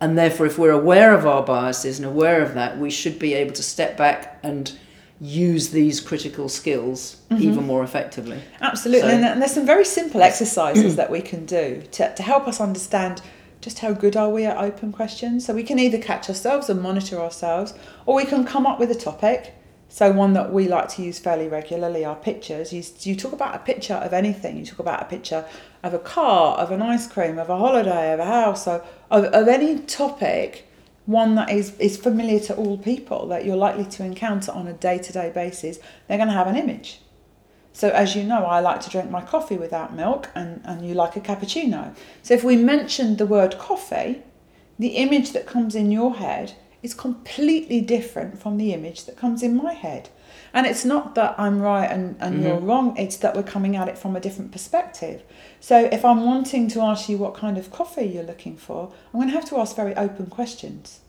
And 0.01 0.17
therefore, 0.17 0.45
if 0.45 0.57
we're 0.57 0.71
aware 0.71 1.13
of 1.13 1.25
our 1.25 1.43
biases 1.43 1.99
and 1.99 2.07
aware 2.07 2.41
of 2.41 2.53
that, 2.53 2.77
we 2.77 2.89
should 2.89 3.19
be 3.19 3.33
able 3.33 3.53
to 3.53 3.63
step 3.63 3.97
back 3.97 4.39
and 4.43 4.71
use 5.19 5.71
these 5.71 5.99
critical 5.99 6.47
skills 6.47 7.17
mm-hmm. 7.29 7.43
even 7.43 7.65
more 7.65 7.83
effectively. 7.83 8.41
Absolutely. 8.61 9.09
So, 9.09 9.17
and 9.17 9.41
there's 9.41 9.53
some 9.53 9.65
very 9.65 9.83
simple 9.83 10.21
exercises 10.21 10.95
that 10.95 11.11
we 11.11 11.21
can 11.21 11.45
do 11.45 11.83
to, 11.91 12.13
to 12.15 12.23
help 12.23 12.47
us 12.47 12.61
understand 12.61 13.21
just 13.59 13.79
how 13.79 13.91
good 13.91 14.15
are 14.15 14.29
we 14.29 14.45
at 14.45 14.55
open 14.57 14.93
questions. 14.93 15.45
So 15.45 15.53
we 15.53 15.63
can 15.63 15.79
either 15.79 15.97
catch 15.97 16.29
ourselves 16.29 16.69
and 16.69 16.81
monitor 16.81 17.19
ourselves, 17.19 17.73
or 18.05 18.15
we 18.15 18.23
can 18.23 18.45
come 18.45 18.65
up 18.65 18.79
with 18.79 18.89
a 18.91 18.95
topic 18.95 19.53
so 19.89 20.11
one 20.11 20.33
that 20.33 20.53
we 20.53 20.67
like 20.67 20.87
to 20.89 21.01
use 21.01 21.17
fairly 21.17 21.47
regularly 21.47 22.05
are 22.05 22.15
pictures. 22.15 22.71
You, 22.71 22.83
you 23.01 23.15
talk 23.15 23.33
about 23.33 23.55
a 23.55 23.59
picture 23.59 23.95
of 23.95 24.13
anything. 24.13 24.57
You 24.57 24.65
talk 24.65 24.79
about 24.79 25.01
a 25.01 25.05
picture 25.05 25.45
of 25.81 25.95
a 25.95 25.99
car, 25.99 26.57
of 26.57 26.69
an 26.69 26.81
ice 26.81 27.07
cream, 27.07 27.39
of 27.39 27.49
a 27.49 27.57
holiday, 27.57 28.13
of 28.13 28.19
a 28.19 28.25
house, 28.25 28.67
of, 28.67 28.83
of 29.09 29.47
any 29.47 29.79
topic, 29.79 30.67
one 31.07 31.33
that 31.35 31.49
is, 31.49 31.77
is 31.79 31.97
familiar 31.97 32.39
to 32.39 32.55
all 32.55 32.77
people 32.77 33.27
that 33.29 33.45
you're 33.45 33.55
likely 33.55 33.85
to 33.85 34.05
encounter 34.05 34.51
on 34.51 34.67
a 34.67 34.73
day-to-day 34.73 35.31
basis, 35.33 35.79
they're 36.07 36.17
going 36.17 36.29
to 36.29 36.35
have 36.35 36.47
an 36.47 36.55
image. 36.55 37.01
So 37.73 37.89
as 37.89 38.15
you 38.15 38.23
know, 38.23 38.45
I 38.45 38.59
like 38.59 38.81
to 38.81 38.89
drink 38.91 39.09
my 39.09 39.21
coffee 39.21 39.57
without 39.57 39.95
milk 39.95 40.29
and, 40.35 40.61
and 40.65 40.87
you 40.87 40.93
like 40.93 41.15
a 41.15 41.19
cappuccino. 41.21 41.95
So 42.21 42.35
if 42.35 42.43
we 42.43 42.57
mentioned 42.57 43.17
the 43.17 43.25
word 43.25 43.57
coffee, 43.57 44.21
the 44.77 44.89
image 44.89 45.31
that 45.31 45.47
comes 45.47 45.73
in 45.73 45.89
your 45.89 46.15
head 46.15 46.53
is 46.81 46.93
completely 46.93 47.81
different 47.81 48.41
from 48.41 48.57
the 48.57 48.73
image 48.73 49.05
that 49.05 49.17
comes 49.17 49.43
in 49.43 49.55
my 49.55 49.73
head. 49.73 50.09
And 50.53 50.65
it's 50.65 50.85
not 50.85 51.15
that 51.15 51.35
I'm 51.37 51.61
right 51.61 51.85
and, 51.85 52.15
and 52.19 52.35
mm-hmm. 52.35 52.43
you're 52.43 52.59
wrong, 52.59 52.97
it's 52.97 53.17
that 53.17 53.35
we're 53.35 53.43
coming 53.43 53.75
at 53.75 53.87
it 53.87 53.97
from 53.97 54.15
a 54.15 54.19
different 54.19 54.51
perspective. 54.51 55.23
So 55.59 55.85
if 55.91 56.03
I'm 56.03 56.25
wanting 56.25 56.67
to 56.69 56.81
ask 56.81 57.09
you 57.09 57.17
what 57.17 57.35
kind 57.35 57.57
of 57.57 57.71
coffee 57.71 58.05
you're 58.05 58.23
looking 58.23 58.57
for, 58.57 58.91
I'm 59.13 59.19
going 59.19 59.27
to 59.29 59.35
have 59.35 59.49
to 59.49 59.57
ask 59.57 59.75
very 59.75 59.95
open 59.95 60.27
questions 60.27 61.01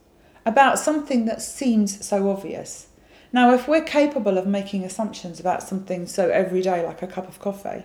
about 0.44 0.78
something 0.78 1.26
that 1.26 1.40
seems 1.40 2.04
so 2.04 2.30
obvious. 2.30 2.88
Now, 3.32 3.54
if 3.54 3.68
we're 3.68 3.84
capable 3.84 4.38
of 4.38 4.46
making 4.46 4.84
assumptions 4.84 5.38
about 5.38 5.62
something 5.62 6.06
so 6.06 6.30
everyday 6.30 6.84
like 6.84 7.00
a 7.02 7.06
cup 7.06 7.28
of 7.28 7.38
coffee, 7.38 7.84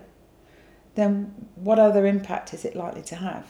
then 0.96 1.48
what 1.54 1.78
other 1.78 2.06
impact 2.06 2.52
is 2.52 2.64
it 2.64 2.74
likely 2.74 3.02
to 3.02 3.16
have? 3.16 3.46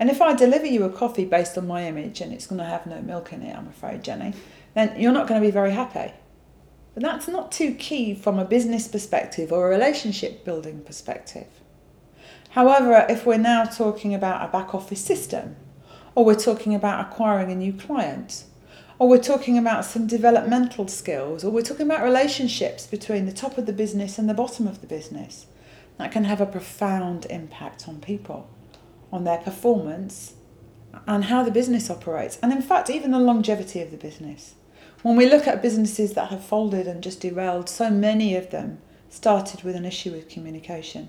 And 0.00 0.08
if 0.08 0.22
I 0.22 0.34
deliver 0.34 0.64
you 0.64 0.84
a 0.84 0.90
coffee 0.90 1.26
based 1.26 1.58
on 1.58 1.66
my 1.66 1.86
image 1.86 2.22
and 2.22 2.32
it's 2.32 2.46
going 2.46 2.58
to 2.58 2.64
have 2.64 2.86
no 2.86 3.02
milk 3.02 3.34
in 3.34 3.42
it, 3.42 3.54
I'm 3.54 3.68
afraid, 3.68 4.02
Jenny, 4.02 4.32
then 4.72 4.98
you're 4.98 5.12
not 5.12 5.28
going 5.28 5.38
to 5.38 5.46
be 5.46 5.52
very 5.52 5.72
happy. 5.72 6.14
But 6.94 7.02
that's 7.02 7.28
not 7.28 7.52
too 7.52 7.74
key 7.74 8.14
from 8.14 8.38
a 8.38 8.46
business 8.46 8.88
perspective 8.88 9.52
or 9.52 9.66
a 9.66 9.70
relationship 9.70 10.42
building 10.42 10.80
perspective. 10.80 11.48
However, 12.52 13.04
if 13.10 13.26
we're 13.26 13.36
now 13.36 13.64
talking 13.64 14.14
about 14.14 14.48
a 14.48 14.50
back 14.50 14.74
office 14.74 15.04
system, 15.04 15.56
or 16.14 16.24
we're 16.24 16.34
talking 16.34 16.74
about 16.74 17.06
acquiring 17.06 17.52
a 17.52 17.54
new 17.54 17.74
client, 17.74 18.44
or 18.98 19.06
we're 19.06 19.18
talking 19.18 19.58
about 19.58 19.84
some 19.84 20.06
developmental 20.06 20.88
skills, 20.88 21.44
or 21.44 21.50
we're 21.50 21.60
talking 21.60 21.86
about 21.86 22.02
relationships 22.02 22.86
between 22.86 23.26
the 23.26 23.32
top 23.32 23.58
of 23.58 23.66
the 23.66 23.72
business 23.74 24.18
and 24.18 24.30
the 24.30 24.34
bottom 24.34 24.66
of 24.66 24.80
the 24.80 24.86
business, 24.86 25.44
that 25.98 26.10
can 26.10 26.24
have 26.24 26.40
a 26.40 26.46
profound 26.46 27.26
impact 27.26 27.86
on 27.86 28.00
people 28.00 28.48
on 29.12 29.24
their 29.24 29.38
performance 29.38 30.34
and 31.06 31.24
how 31.24 31.42
the 31.42 31.50
business 31.50 31.90
operates, 31.90 32.38
and 32.42 32.52
in 32.52 32.62
fact, 32.62 32.90
even 32.90 33.10
the 33.10 33.18
longevity 33.18 33.80
of 33.80 33.90
the 33.90 33.96
business. 33.96 34.54
When 35.02 35.16
we 35.16 35.28
look 35.28 35.46
at 35.46 35.62
businesses 35.62 36.12
that 36.14 36.30
have 36.30 36.44
folded 36.44 36.86
and 36.86 37.02
just 37.02 37.20
derailed, 37.20 37.68
so 37.68 37.90
many 37.90 38.36
of 38.36 38.50
them 38.50 38.78
started 39.08 39.62
with 39.62 39.74
an 39.74 39.84
issue 39.84 40.12
with 40.12 40.28
communication. 40.28 41.08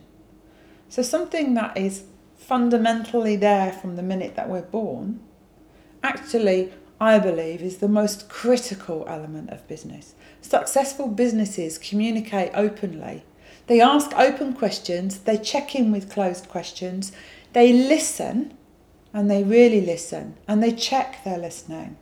So, 0.87 1.01
something 1.01 1.53
that 1.55 1.77
is 1.77 2.03
fundamentally 2.37 3.35
there 3.35 3.71
from 3.71 3.95
the 3.95 4.03
minute 4.03 4.35
that 4.35 4.49
we're 4.49 4.61
born, 4.61 5.19
actually, 6.03 6.71
I 6.99 7.19
believe, 7.19 7.61
is 7.61 7.77
the 7.77 7.87
most 7.87 8.29
critical 8.29 9.05
element 9.07 9.49
of 9.49 9.67
business. 9.67 10.15
Successful 10.41 11.07
businesses 11.07 11.77
communicate 11.77 12.51
openly. 12.53 13.23
They 13.67 13.79
ask 13.79 14.11
open 14.17 14.53
questions, 14.53 15.19
they 15.19 15.37
check 15.37 15.75
in 15.75 15.91
with 15.91 16.11
closed 16.11 16.49
questions, 16.49 17.11
they 17.53 17.73
listen 17.73 18.53
and 19.13 19.29
they 19.29 19.43
really 19.43 19.81
listen 19.81 20.37
and 20.47 20.63
they 20.63 20.71
check 20.71 21.23
their 21.23 21.37
listening. 21.37 21.97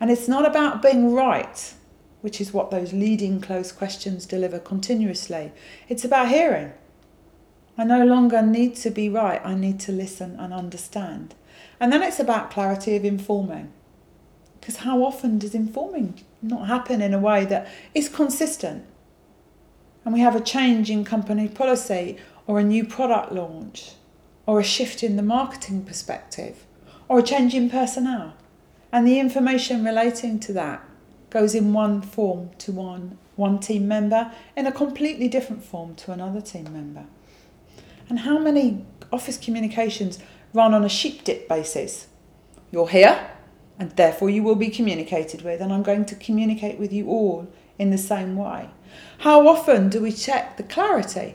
And 0.00 0.10
it's 0.10 0.28
not 0.28 0.46
about 0.46 0.82
being 0.82 1.12
right, 1.12 1.74
which 2.20 2.40
is 2.40 2.52
what 2.52 2.70
those 2.70 2.92
leading 2.92 3.40
close 3.40 3.72
questions 3.72 4.26
deliver 4.26 4.58
continuously. 4.58 5.52
It's 5.88 6.04
about 6.04 6.28
hearing. 6.28 6.72
I 7.76 7.84
no 7.84 8.04
longer 8.04 8.40
need 8.40 8.76
to 8.76 8.90
be 8.90 9.08
right, 9.08 9.40
I 9.44 9.54
need 9.54 9.80
to 9.80 9.92
listen 9.92 10.38
and 10.38 10.54
understand. 10.54 11.34
And 11.80 11.92
then 11.92 12.02
it's 12.02 12.20
about 12.20 12.50
clarity 12.50 12.96
of 12.96 13.04
informing. 13.04 13.72
Because 14.60 14.76
how 14.76 15.02
often 15.04 15.38
does 15.38 15.54
informing 15.54 16.22
not 16.40 16.68
happen 16.68 17.02
in 17.02 17.12
a 17.12 17.18
way 17.18 17.44
that 17.46 17.68
is 17.94 18.08
consistent? 18.08 18.86
And 20.04 20.14
we 20.14 20.20
have 20.20 20.36
a 20.36 20.40
change 20.40 20.90
in 20.90 21.04
company 21.04 21.48
policy 21.48 22.16
or 22.46 22.58
a 22.58 22.64
new 22.64 22.84
product 22.84 23.32
launch 23.32 23.94
or 24.46 24.60
a 24.60 24.64
shift 24.64 25.02
in 25.02 25.16
the 25.16 25.22
marketing 25.22 25.84
perspective, 25.84 26.64
or 27.08 27.18
a 27.18 27.22
change 27.22 27.54
in 27.54 27.70
personnel. 27.70 28.34
And 28.92 29.06
the 29.06 29.18
information 29.18 29.84
relating 29.84 30.38
to 30.40 30.52
that 30.52 30.82
goes 31.30 31.54
in 31.54 31.72
one 31.72 32.00
form 32.00 32.50
to 32.58 32.72
one, 32.72 33.18
one 33.36 33.58
team 33.58 33.88
member, 33.88 34.32
in 34.56 34.66
a 34.66 34.72
completely 34.72 35.28
different 35.28 35.64
form 35.64 35.94
to 35.96 36.12
another 36.12 36.40
team 36.40 36.72
member. 36.72 37.06
And 38.08 38.20
how 38.20 38.38
many 38.38 38.84
office 39.12 39.38
communications 39.38 40.18
run 40.52 40.74
on 40.74 40.84
a 40.84 40.88
sheep 40.88 41.24
dip 41.24 41.48
basis? 41.48 42.06
You're 42.70 42.88
here, 42.88 43.30
And 43.78 43.90
therefore, 43.92 44.30
you 44.30 44.42
will 44.42 44.54
be 44.54 44.68
communicated 44.68 45.42
with, 45.42 45.60
and 45.60 45.72
I'm 45.72 45.82
going 45.82 46.04
to 46.06 46.14
communicate 46.14 46.78
with 46.78 46.92
you 46.92 47.08
all 47.08 47.48
in 47.78 47.90
the 47.90 47.98
same 47.98 48.36
way. 48.36 48.70
How 49.18 49.48
often 49.48 49.88
do 49.88 50.00
we 50.00 50.12
check 50.12 50.56
the 50.56 50.62
clarity? 50.62 51.34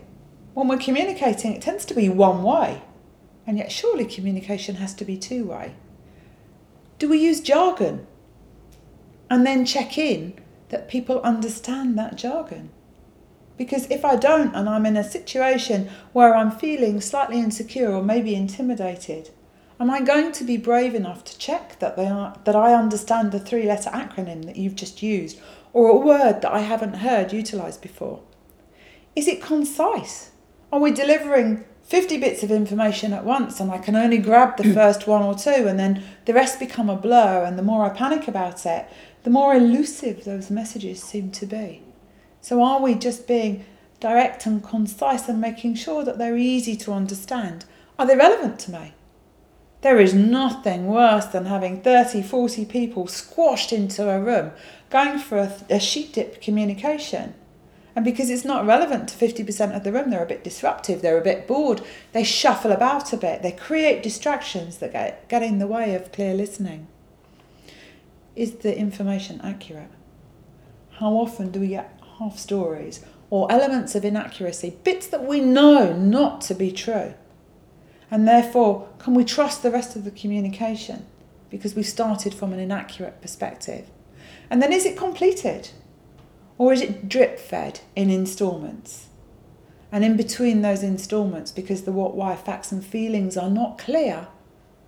When 0.53 0.67
we're 0.67 0.77
communicating, 0.77 1.53
it 1.53 1.61
tends 1.61 1.83
to 1.85 1.93
be 1.93 2.07
one 2.07 2.43
way, 2.43 2.81
and 3.49 3.57
yet 3.57 3.71
surely 3.71 4.05
communication 4.05 4.75
has 4.75 4.93
to 4.93 5.03
be 5.03 5.17
two 5.17 5.43
way. 5.43 5.73
Do 6.99 7.09
we 7.09 7.17
use 7.17 7.41
jargon 7.41 8.05
and 9.27 9.43
then 9.43 9.65
check 9.65 9.97
in 9.97 10.35
that 10.69 10.87
people 10.87 11.19
understand 11.21 11.97
that 11.97 12.15
jargon? 12.15 12.69
Because 13.57 13.89
if 13.89 14.05
I 14.05 14.17
don't, 14.17 14.53
and 14.53 14.69
I'm 14.69 14.85
in 14.85 14.95
a 14.95 15.03
situation 15.03 15.89
where 16.13 16.35
I'm 16.35 16.51
feeling 16.51 17.01
slightly 17.01 17.39
insecure 17.39 17.91
or 17.91 18.03
maybe 18.03 18.35
intimidated, 18.35 19.31
am 19.79 19.89
I 19.89 20.01
going 20.01 20.31
to 20.33 20.43
be 20.43 20.55
brave 20.57 20.93
enough 20.93 21.23
to 21.23 21.37
check 21.39 21.79
that 21.79 21.97
they 21.97 22.05
are 22.05 22.39
that 22.43 22.55
I 22.55 22.75
understand 22.75 23.31
the 23.31 23.39
three 23.39 23.63
letter 23.65 23.89
acronym 23.89 24.45
that 24.45 24.57
you've 24.57 24.75
just 24.75 25.01
used 25.01 25.39
or 25.73 25.89
a 25.89 25.97
word 25.97 26.43
that 26.43 26.53
I 26.53 26.59
haven't 26.59 26.97
heard 26.97 27.33
utilised 27.33 27.81
before? 27.81 28.21
Is 29.15 29.27
it 29.27 29.41
concise? 29.41 30.29
Are 30.71 30.79
we 30.79 30.91
delivering 30.91 31.65
50 31.89 32.19
bits 32.19 32.43
of 32.43 32.51
information 32.51 33.13
at 33.13 33.25
once 33.25 33.59
and 33.59 33.71
I 33.71 33.79
can 33.79 33.95
only 33.95 34.19
grab 34.19 34.57
the 34.57 34.63
mm. 34.63 34.75
first 34.75 35.07
one 35.07 35.23
or 35.23 35.33
two 35.33 35.67
and 35.67 35.79
then 35.79 36.03
the 36.25 36.35
rest 36.35 36.59
become 36.59 36.87
a 36.87 36.95
blur 36.95 37.43
and 37.43 37.57
the 37.57 37.63
more 37.63 37.83
I 37.83 37.89
panic 37.89 38.27
about 38.27 38.63
it, 38.67 38.87
the 39.23 39.31
more 39.31 39.55
elusive 39.55 40.23
those 40.23 40.51
messages 40.51 41.01
seem 41.01 41.31
to 41.31 41.47
be. 41.47 41.81
So 42.41 42.61
are 42.61 42.79
we 42.79 42.93
just 42.93 43.27
being 43.27 43.65
direct 43.99 44.45
and 44.45 44.63
concise 44.63 45.27
and 45.27 45.41
making 45.41 45.75
sure 45.75 46.05
that 46.05 46.19
they're 46.19 46.37
easy 46.37 46.75
to 46.75 46.93
understand? 46.93 47.65
Are 47.97 48.05
they 48.05 48.15
relevant 48.15 48.59
to 48.59 48.71
me? 48.71 48.93
There 49.81 49.99
is 49.99 50.13
nothing 50.13 50.85
worse 50.85 51.25
than 51.25 51.45
having 51.45 51.81
30, 51.81 52.21
40 52.21 52.65
people 52.65 53.07
squashed 53.07 53.73
into 53.73 54.07
a 54.07 54.21
room 54.21 54.51
going 54.91 55.17
for 55.17 55.39
a, 55.39 55.57
a 55.71 55.79
sheep 55.79 56.13
dip 56.13 56.39
communication. 56.39 57.33
And 57.95 58.05
because 58.05 58.29
it's 58.29 58.45
not 58.45 58.65
relevant 58.65 59.09
to 59.09 59.17
50% 59.17 59.75
of 59.75 59.83
the 59.83 59.91
room, 59.91 60.09
they're 60.09 60.23
a 60.23 60.27
bit 60.27 60.43
disruptive, 60.43 61.01
they're 61.01 61.17
a 61.17 61.23
bit 61.23 61.47
bored, 61.47 61.81
they 62.13 62.23
shuffle 62.23 62.71
about 62.71 63.11
a 63.13 63.17
bit, 63.17 63.41
they 63.41 63.51
create 63.51 64.03
distractions 64.03 64.77
that 64.77 64.93
get, 64.93 65.27
get 65.27 65.43
in 65.43 65.59
the 65.59 65.67
way 65.67 65.95
of 65.95 66.11
clear 66.11 66.33
listening. 66.33 66.87
Is 68.35 68.55
the 68.57 68.77
information 68.77 69.41
accurate? 69.43 69.89
How 70.91 71.13
often 71.13 71.51
do 71.51 71.59
we 71.59 71.69
get 71.69 71.99
half 72.19 72.37
stories 72.37 73.03
or 73.29 73.51
elements 73.51 73.95
of 73.95 74.05
inaccuracy, 74.05 74.77
bits 74.83 75.07
that 75.07 75.25
we 75.25 75.39
know 75.39 75.93
not 75.93 76.41
to 76.41 76.53
be 76.53 76.71
true? 76.71 77.13
And 78.11 78.27
therefore, 78.27 78.87
can 78.99 79.13
we 79.13 79.23
trust 79.23 79.61
the 79.61 79.71
rest 79.71 79.95
of 79.95 80.03
the 80.03 80.11
communication 80.11 81.05
because 81.49 81.75
we've 81.75 81.85
started 81.85 82.33
from 82.33 82.53
an 82.53 82.59
inaccurate 82.59 83.21
perspective? 83.21 83.89
And 84.49 84.61
then 84.61 84.73
is 84.73 84.85
it 84.85 84.97
completed? 84.97 85.69
Or 86.59 86.73
is 86.73 86.81
it 86.81 87.07
drip 87.09 87.39
fed 87.39 87.79
in 87.95 88.11
instalments? 88.11 89.07
And 89.91 90.03
in 90.03 90.17
between 90.17 90.61
those 90.61 90.83
instalments, 90.83 91.51
because 91.51 91.83
the 91.83 91.91
what, 91.93 92.15
why, 92.15 92.35
facts, 92.35 92.71
and 92.71 92.85
feelings 92.85 93.37
are 93.37 93.49
not 93.49 93.79
clear, 93.79 94.27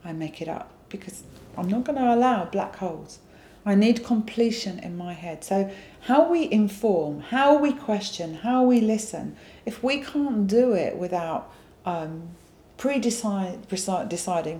I 0.03 0.11
make 0.11 0.41
it 0.41 0.47
up 0.47 0.69
because 0.89 1.23
I'm 1.57 1.69
not 1.69 1.85
going 1.85 1.97
to 1.97 2.13
allow 2.13 2.45
black 2.45 2.75
holes. 2.75 3.19
I 3.65 3.75
need 3.75 4.03
completion 4.03 4.79
in 4.79 4.97
my 4.97 5.13
head. 5.13 5.43
So, 5.43 5.71
how 6.01 6.29
we 6.29 6.51
inform, 6.51 7.21
how 7.21 7.57
we 7.57 7.71
question, 7.71 8.35
how 8.35 8.63
we 8.63 8.81
listen, 8.81 9.37
if 9.65 9.81
we 9.81 10.01
can't 10.01 10.47
do 10.47 10.73
it 10.73 10.97
without 10.97 11.53
um, 11.85 12.29
pre-deciding, 12.77 13.61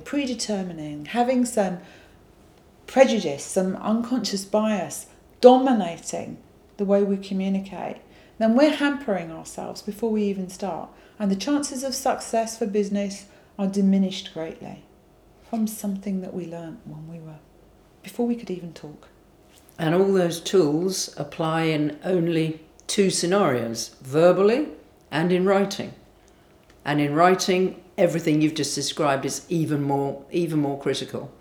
predetermining, 0.03 1.05
having 1.05 1.45
some 1.45 1.79
prejudice, 2.87 3.43
some 3.43 3.75
unconscious 3.77 4.45
bias 4.45 5.07
dominating 5.41 6.37
the 6.77 6.85
way 6.85 7.03
we 7.03 7.17
communicate, 7.17 7.97
then 8.37 8.55
we're 8.55 8.75
hampering 8.75 9.31
ourselves 9.31 9.81
before 9.81 10.09
we 10.09 10.23
even 10.23 10.49
start. 10.49 10.89
And 11.19 11.29
the 11.29 11.35
chances 11.35 11.83
of 11.83 11.93
success 11.93 12.57
for 12.57 12.65
business 12.65 13.25
are 13.59 13.67
diminished 13.67 14.33
greatly 14.33 14.83
from 15.49 15.67
something 15.67 16.21
that 16.21 16.33
we 16.33 16.47
learned 16.47 16.79
when 16.85 17.07
we 17.07 17.19
were, 17.19 17.39
before 18.01 18.25
we 18.25 18.35
could 18.35 18.49
even 18.49 18.73
talk. 18.73 19.09
And 19.77 19.93
all 19.93 20.13
those 20.13 20.39
tools 20.39 21.13
apply 21.17 21.63
in 21.63 21.99
only 22.03 22.61
two 22.87 23.09
scenarios 23.09 23.95
verbally 24.01 24.69
and 25.11 25.31
in 25.31 25.45
writing. 25.45 25.93
And 26.83 26.99
in 26.99 27.13
writing, 27.13 27.81
everything 27.97 28.41
you've 28.41 28.55
just 28.55 28.75
described 28.75 29.25
is 29.25 29.45
even 29.49 29.83
more 29.83 30.23
even 30.31 30.59
more 30.59 30.79
critical. 30.79 31.31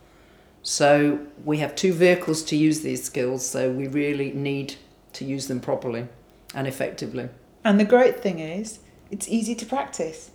So 0.63 1.27
we 1.45 1.59
have 1.59 1.75
two 1.75 1.93
vehicles 1.93 2.43
to 2.45 2.57
use 2.57 2.81
these 2.81 3.03
skills, 3.03 3.49
so 3.49 3.71
we 3.71 3.89
really 3.89 4.33
need 4.33 4.75
to 5.13 5.25
use 5.25 5.49
them 5.49 5.61
properly 5.61 6.09
and 6.55 6.67
effectively. 6.67 7.29
And 7.65 7.79
the 7.79 7.85
great 7.85 8.23
thing 8.23 8.39
is, 8.39 8.81
it's 9.11 9.29
easy 9.29 9.55
to 9.57 9.67
practice 9.67 10.31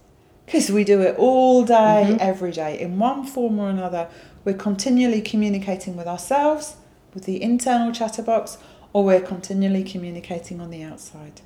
because 0.46 0.70
we 0.70 0.84
do 0.84 1.02
it 1.02 1.16
all 1.18 1.66
day, 1.66 2.06
mm-hmm. 2.08 2.18
every 2.20 2.52
day, 2.52 2.80
in 2.80 3.00
one 3.00 3.26
form 3.26 3.60
or 3.60 3.70
another. 3.70 4.08
We're 4.44 4.54
continually 4.54 5.22
communicating 5.22 5.96
with 5.98 6.08
ourselves, 6.08 6.76
with 7.14 7.26
the 7.26 7.42
internal 7.42 7.92
chatterbox, 7.92 8.60
or 8.94 9.04
we're 9.04 9.22
continually 9.22 9.84
communicating 9.84 10.62
on 10.62 10.70
the 10.70 10.84
outside. 10.84 11.42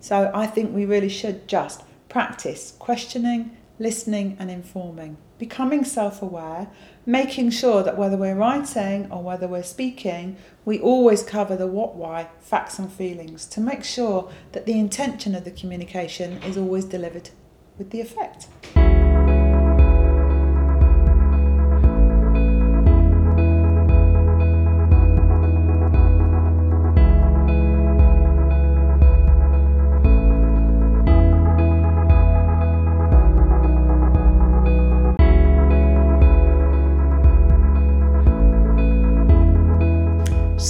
So 0.00 0.30
I 0.34 0.46
think 0.46 0.74
we 0.74 0.86
really 0.86 1.10
should 1.10 1.46
just 1.46 1.82
practice 2.08 2.74
questioning, 2.78 3.56
listening, 3.82 4.36
and 4.38 4.50
informing, 4.50 5.16
becoming 5.38 5.84
self 5.84 6.22
aware, 6.22 6.68
making 7.04 7.50
sure 7.50 7.82
that 7.82 7.98
whether 7.98 8.16
we're 8.16 8.34
writing 8.34 9.10
or 9.10 9.22
whether 9.22 9.48
we're 9.48 9.62
speaking, 9.62 10.36
we 10.64 10.78
always 10.78 11.22
cover 11.22 11.56
the 11.56 11.66
what, 11.66 11.96
why, 11.96 12.28
facts, 12.40 12.78
and 12.78 12.90
feelings 12.92 13.44
to 13.46 13.60
make 13.60 13.84
sure 13.84 14.30
that 14.52 14.66
the 14.66 14.78
intention 14.78 15.34
of 15.34 15.44
the 15.44 15.50
communication 15.50 16.42
is 16.44 16.56
always 16.56 16.84
delivered 16.84 17.30
with 17.76 17.90
the 17.90 18.00
effect. 18.00 18.46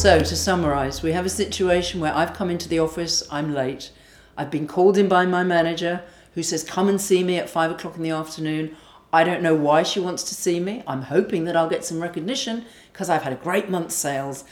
So, 0.02 0.18
to 0.18 0.36
summarise, 0.36 1.00
we 1.00 1.12
have 1.12 1.26
a 1.26 1.28
situation 1.28 2.00
where 2.00 2.12
I've 2.12 2.34
come 2.34 2.50
into 2.50 2.68
the 2.68 2.80
office, 2.80 3.22
I'm 3.30 3.54
late. 3.54 3.92
I've 4.36 4.50
been 4.50 4.66
called 4.66 4.98
in 4.98 5.06
by 5.06 5.26
my 5.26 5.44
manager 5.44 6.02
who 6.34 6.42
says, 6.42 6.64
Come 6.64 6.88
and 6.88 7.00
see 7.00 7.22
me 7.22 7.38
at 7.38 7.48
five 7.48 7.70
o'clock 7.70 7.94
in 7.94 8.02
the 8.02 8.10
afternoon. 8.10 8.74
I 9.12 9.22
don't 9.22 9.42
know 9.42 9.54
why 9.54 9.84
she 9.84 10.00
wants 10.00 10.24
to 10.24 10.34
see 10.34 10.58
me. 10.58 10.82
I'm 10.88 11.02
hoping 11.02 11.44
that 11.44 11.54
I'll 11.54 11.68
get 11.68 11.84
some 11.84 12.02
recognition 12.02 12.64
because 12.92 13.08
I've 13.08 13.22
had 13.22 13.32
a 13.32 13.36
great 13.36 13.70
month's 13.70 13.94
sales 13.94 14.42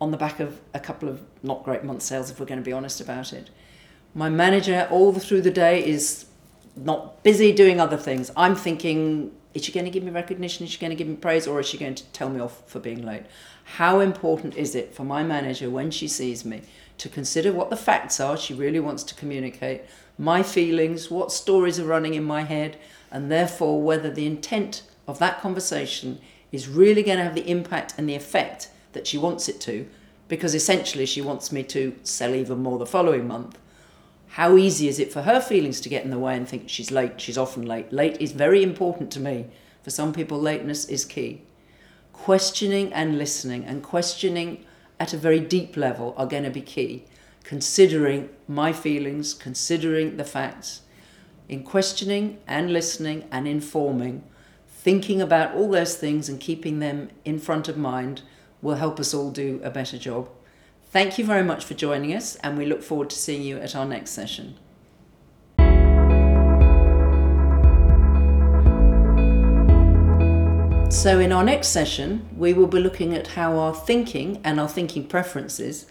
on 0.00 0.10
the 0.10 0.16
back 0.16 0.40
of 0.40 0.60
a 0.74 0.80
couple 0.80 1.08
of 1.08 1.22
not 1.44 1.62
great 1.62 1.84
month 1.84 2.02
sales, 2.02 2.28
if 2.28 2.40
we're 2.40 2.46
going 2.46 2.58
to 2.58 2.64
be 2.64 2.72
honest 2.72 3.00
about 3.00 3.32
it. 3.32 3.48
My 4.12 4.28
manager, 4.28 4.88
all 4.90 5.12
through 5.12 5.42
the 5.42 5.52
day, 5.52 5.86
is 5.86 6.26
not 6.74 7.22
busy 7.22 7.52
doing 7.52 7.80
other 7.80 7.96
things. 7.96 8.32
I'm 8.36 8.56
thinking, 8.56 9.30
is 9.52 9.64
she 9.64 9.72
going 9.72 9.84
to 9.84 9.90
give 9.90 10.04
me 10.04 10.10
recognition? 10.10 10.64
Is 10.64 10.72
she 10.72 10.78
going 10.78 10.90
to 10.90 10.96
give 10.96 11.08
me 11.08 11.16
praise? 11.16 11.46
Or 11.46 11.60
is 11.60 11.66
she 11.66 11.78
going 11.78 11.96
to 11.96 12.04
tell 12.06 12.28
me 12.28 12.40
off 12.40 12.62
for 12.68 12.78
being 12.78 13.04
late? 13.04 13.24
How 13.76 14.00
important 14.00 14.56
is 14.56 14.74
it 14.74 14.94
for 14.94 15.04
my 15.04 15.22
manager 15.22 15.70
when 15.70 15.90
she 15.90 16.08
sees 16.08 16.44
me 16.44 16.62
to 16.98 17.08
consider 17.08 17.52
what 17.52 17.70
the 17.70 17.76
facts 17.76 18.20
are 18.20 18.36
she 18.36 18.52
really 18.52 18.80
wants 18.80 19.02
to 19.04 19.14
communicate, 19.14 19.82
my 20.18 20.42
feelings, 20.42 21.10
what 21.10 21.32
stories 21.32 21.80
are 21.80 21.86
running 21.86 22.14
in 22.14 22.24
my 22.24 22.42
head, 22.42 22.76
and 23.10 23.30
therefore 23.30 23.80
whether 23.80 24.10
the 24.10 24.26
intent 24.26 24.82
of 25.08 25.18
that 25.18 25.40
conversation 25.40 26.20
is 26.52 26.68
really 26.68 27.02
going 27.02 27.16
to 27.16 27.24
have 27.24 27.34
the 27.34 27.48
impact 27.50 27.94
and 27.96 28.08
the 28.08 28.14
effect 28.14 28.68
that 28.92 29.06
she 29.06 29.16
wants 29.16 29.48
it 29.48 29.60
to, 29.62 29.88
because 30.28 30.54
essentially 30.54 31.06
she 31.06 31.22
wants 31.22 31.50
me 31.50 31.62
to 31.62 31.96
sell 32.02 32.34
even 32.34 32.58
more 32.58 32.78
the 32.78 32.86
following 32.86 33.26
month. 33.26 33.58
How 34.30 34.56
easy 34.56 34.88
is 34.88 34.98
it 34.98 35.12
for 35.12 35.22
her 35.22 35.40
feelings 35.40 35.80
to 35.80 35.88
get 35.88 36.04
in 36.04 36.10
the 36.10 36.18
way 36.18 36.36
and 36.36 36.48
think 36.48 36.68
she's 36.68 36.90
late, 36.90 37.20
she's 37.20 37.38
often 37.38 37.66
late? 37.66 37.92
Late 37.92 38.20
is 38.20 38.32
very 38.32 38.62
important 38.62 39.10
to 39.12 39.20
me. 39.20 39.46
For 39.82 39.90
some 39.90 40.12
people, 40.12 40.38
lateness 40.38 40.84
is 40.84 41.04
key 41.04 41.42
questioning 42.20 42.92
and 42.92 43.16
listening 43.16 43.64
and 43.64 43.82
questioning 43.82 44.62
at 44.98 45.14
a 45.14 45.16
very 45.16 45.40
deep 45.40 45.74
level 45.74 46.14
are 46.18 46.26
going 46.26 46.42
to 46.42 46.50
be 46.50 46.60
key. 46.60 47.02
Considering 47.44 48.28
my 48.46 48.74
feelings, 48.74 49.32
considering 49.32 50.18
the 50.18 50.24
facts, 50.24 50.82
in 51.48 51.64
questioning 51.64 52.38
and 52.46 52.74
listening 52.74 53.24
and 53.32 53.48
informing, 53.48 54.22
thinking 54.68 55.22
about 55.22 55.54
all 55.54 55.70
those 55.70 55.96
things 55.96 56.28
and 56.28 56.38
keeping 56.38 56.78
them 56.78 57.08
in 57.24 57.38
front 57.38 57.68
of 57.68 57.78
mind 57.78 58.20
will 58.60 58.74
help 58.74 59.00
us 59.00 59.14
all 59.14 59.30
do 59.30 59.58
a 59.64 59.70
better 59.70 59.96
job. 59.96 60.28
Thank 60.92 61.18
you 61.18 61.24
very 61.24 61.44
much 61.44 61.64
for 61.64 61.74
joining 61.74 62.12
us, 62.16 62.34
and 62.42 62.58
we 62.58 62.66
look 62.66 62.82
forward 62.82 63.10
to 63.10 63.16
seeing 63.16 63.42
you 63.42 63.58
at 63.58 63.76
our 63.76 63.86
next 63.86 64.10
session. 64.10 64.56
So, 70.90 71.20
in 71.20 71.30
our 71.30 71.44
next 71.44 71.68
session, 71.68 72.28
we 72.36 72.52
will 72.52 72.66
be 72.66 72.80
looking 72.80 73.14
at 73.14 73.28
how 73.28 73.56
our 73.56 73.72
thinking 73.72 74.40
and 74.42 74.58
our 74.58 74.68
thinking 74.68 75.06
preferences 75.06 75.86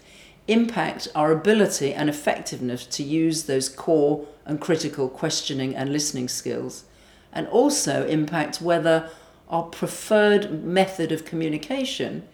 impact 0.46 1.08
our 1.14 1.32
ability 1.32 1.94
and 1.94 2.10
effectiveness 2.10 2.84
to 2.84 3.02
use 3.02 3.44
those 3.44 3.70
core 3.70 4.26
and 4.44 4.60
critical 4.60 5.08
questioning 5.08 5.74
and 5.74 5.90
listening 5.90 6.28
skills, 6.28 6.84
and 7.32 7.48
also 7.48 8.06
impact 8.06 8.60
whether 8.60 9.08
our 9.48 9.62
preferred 9.62 10.62
method 10.62 11.10
of 11.10 11.24
communication, 11.24 12.28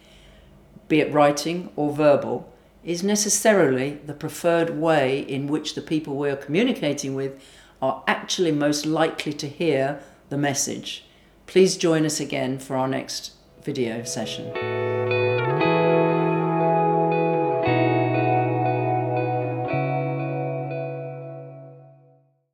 be 0.89 0.99
it 0.99 1.13
writing 1.13 1.69
or 1.77 1.93
verbal, 1.93 2.53
is 2.87 3.03
necessarily 3.03 3.99
the 4.05 4.13
preferred 4.13 4.69
way 4.69 5.19
in 5.19 5.45
which 5.45 5.75
the 5.75 5.81
people 5.81 6.15
we 6.15 6.29
are 6.29 6.37
communicating 6.37 7.13
with 7.13 7.43
are 7.81 8.01
actually 8.07 8.51
most 8.51 8.85
likely 8.85 9.33
to 9.33 9.47
hear 9.47 10.01
the 10.29 10.37
message. 10.37 11.03
Please 11.47 11.75
join 11.75 12.05
us 12.05 12.21
again 12.21 12.57
for 12.57 12.77
our 12.77 12.87
next 12.87 13.33
video 13.61 14.03
session. 14.05 14.96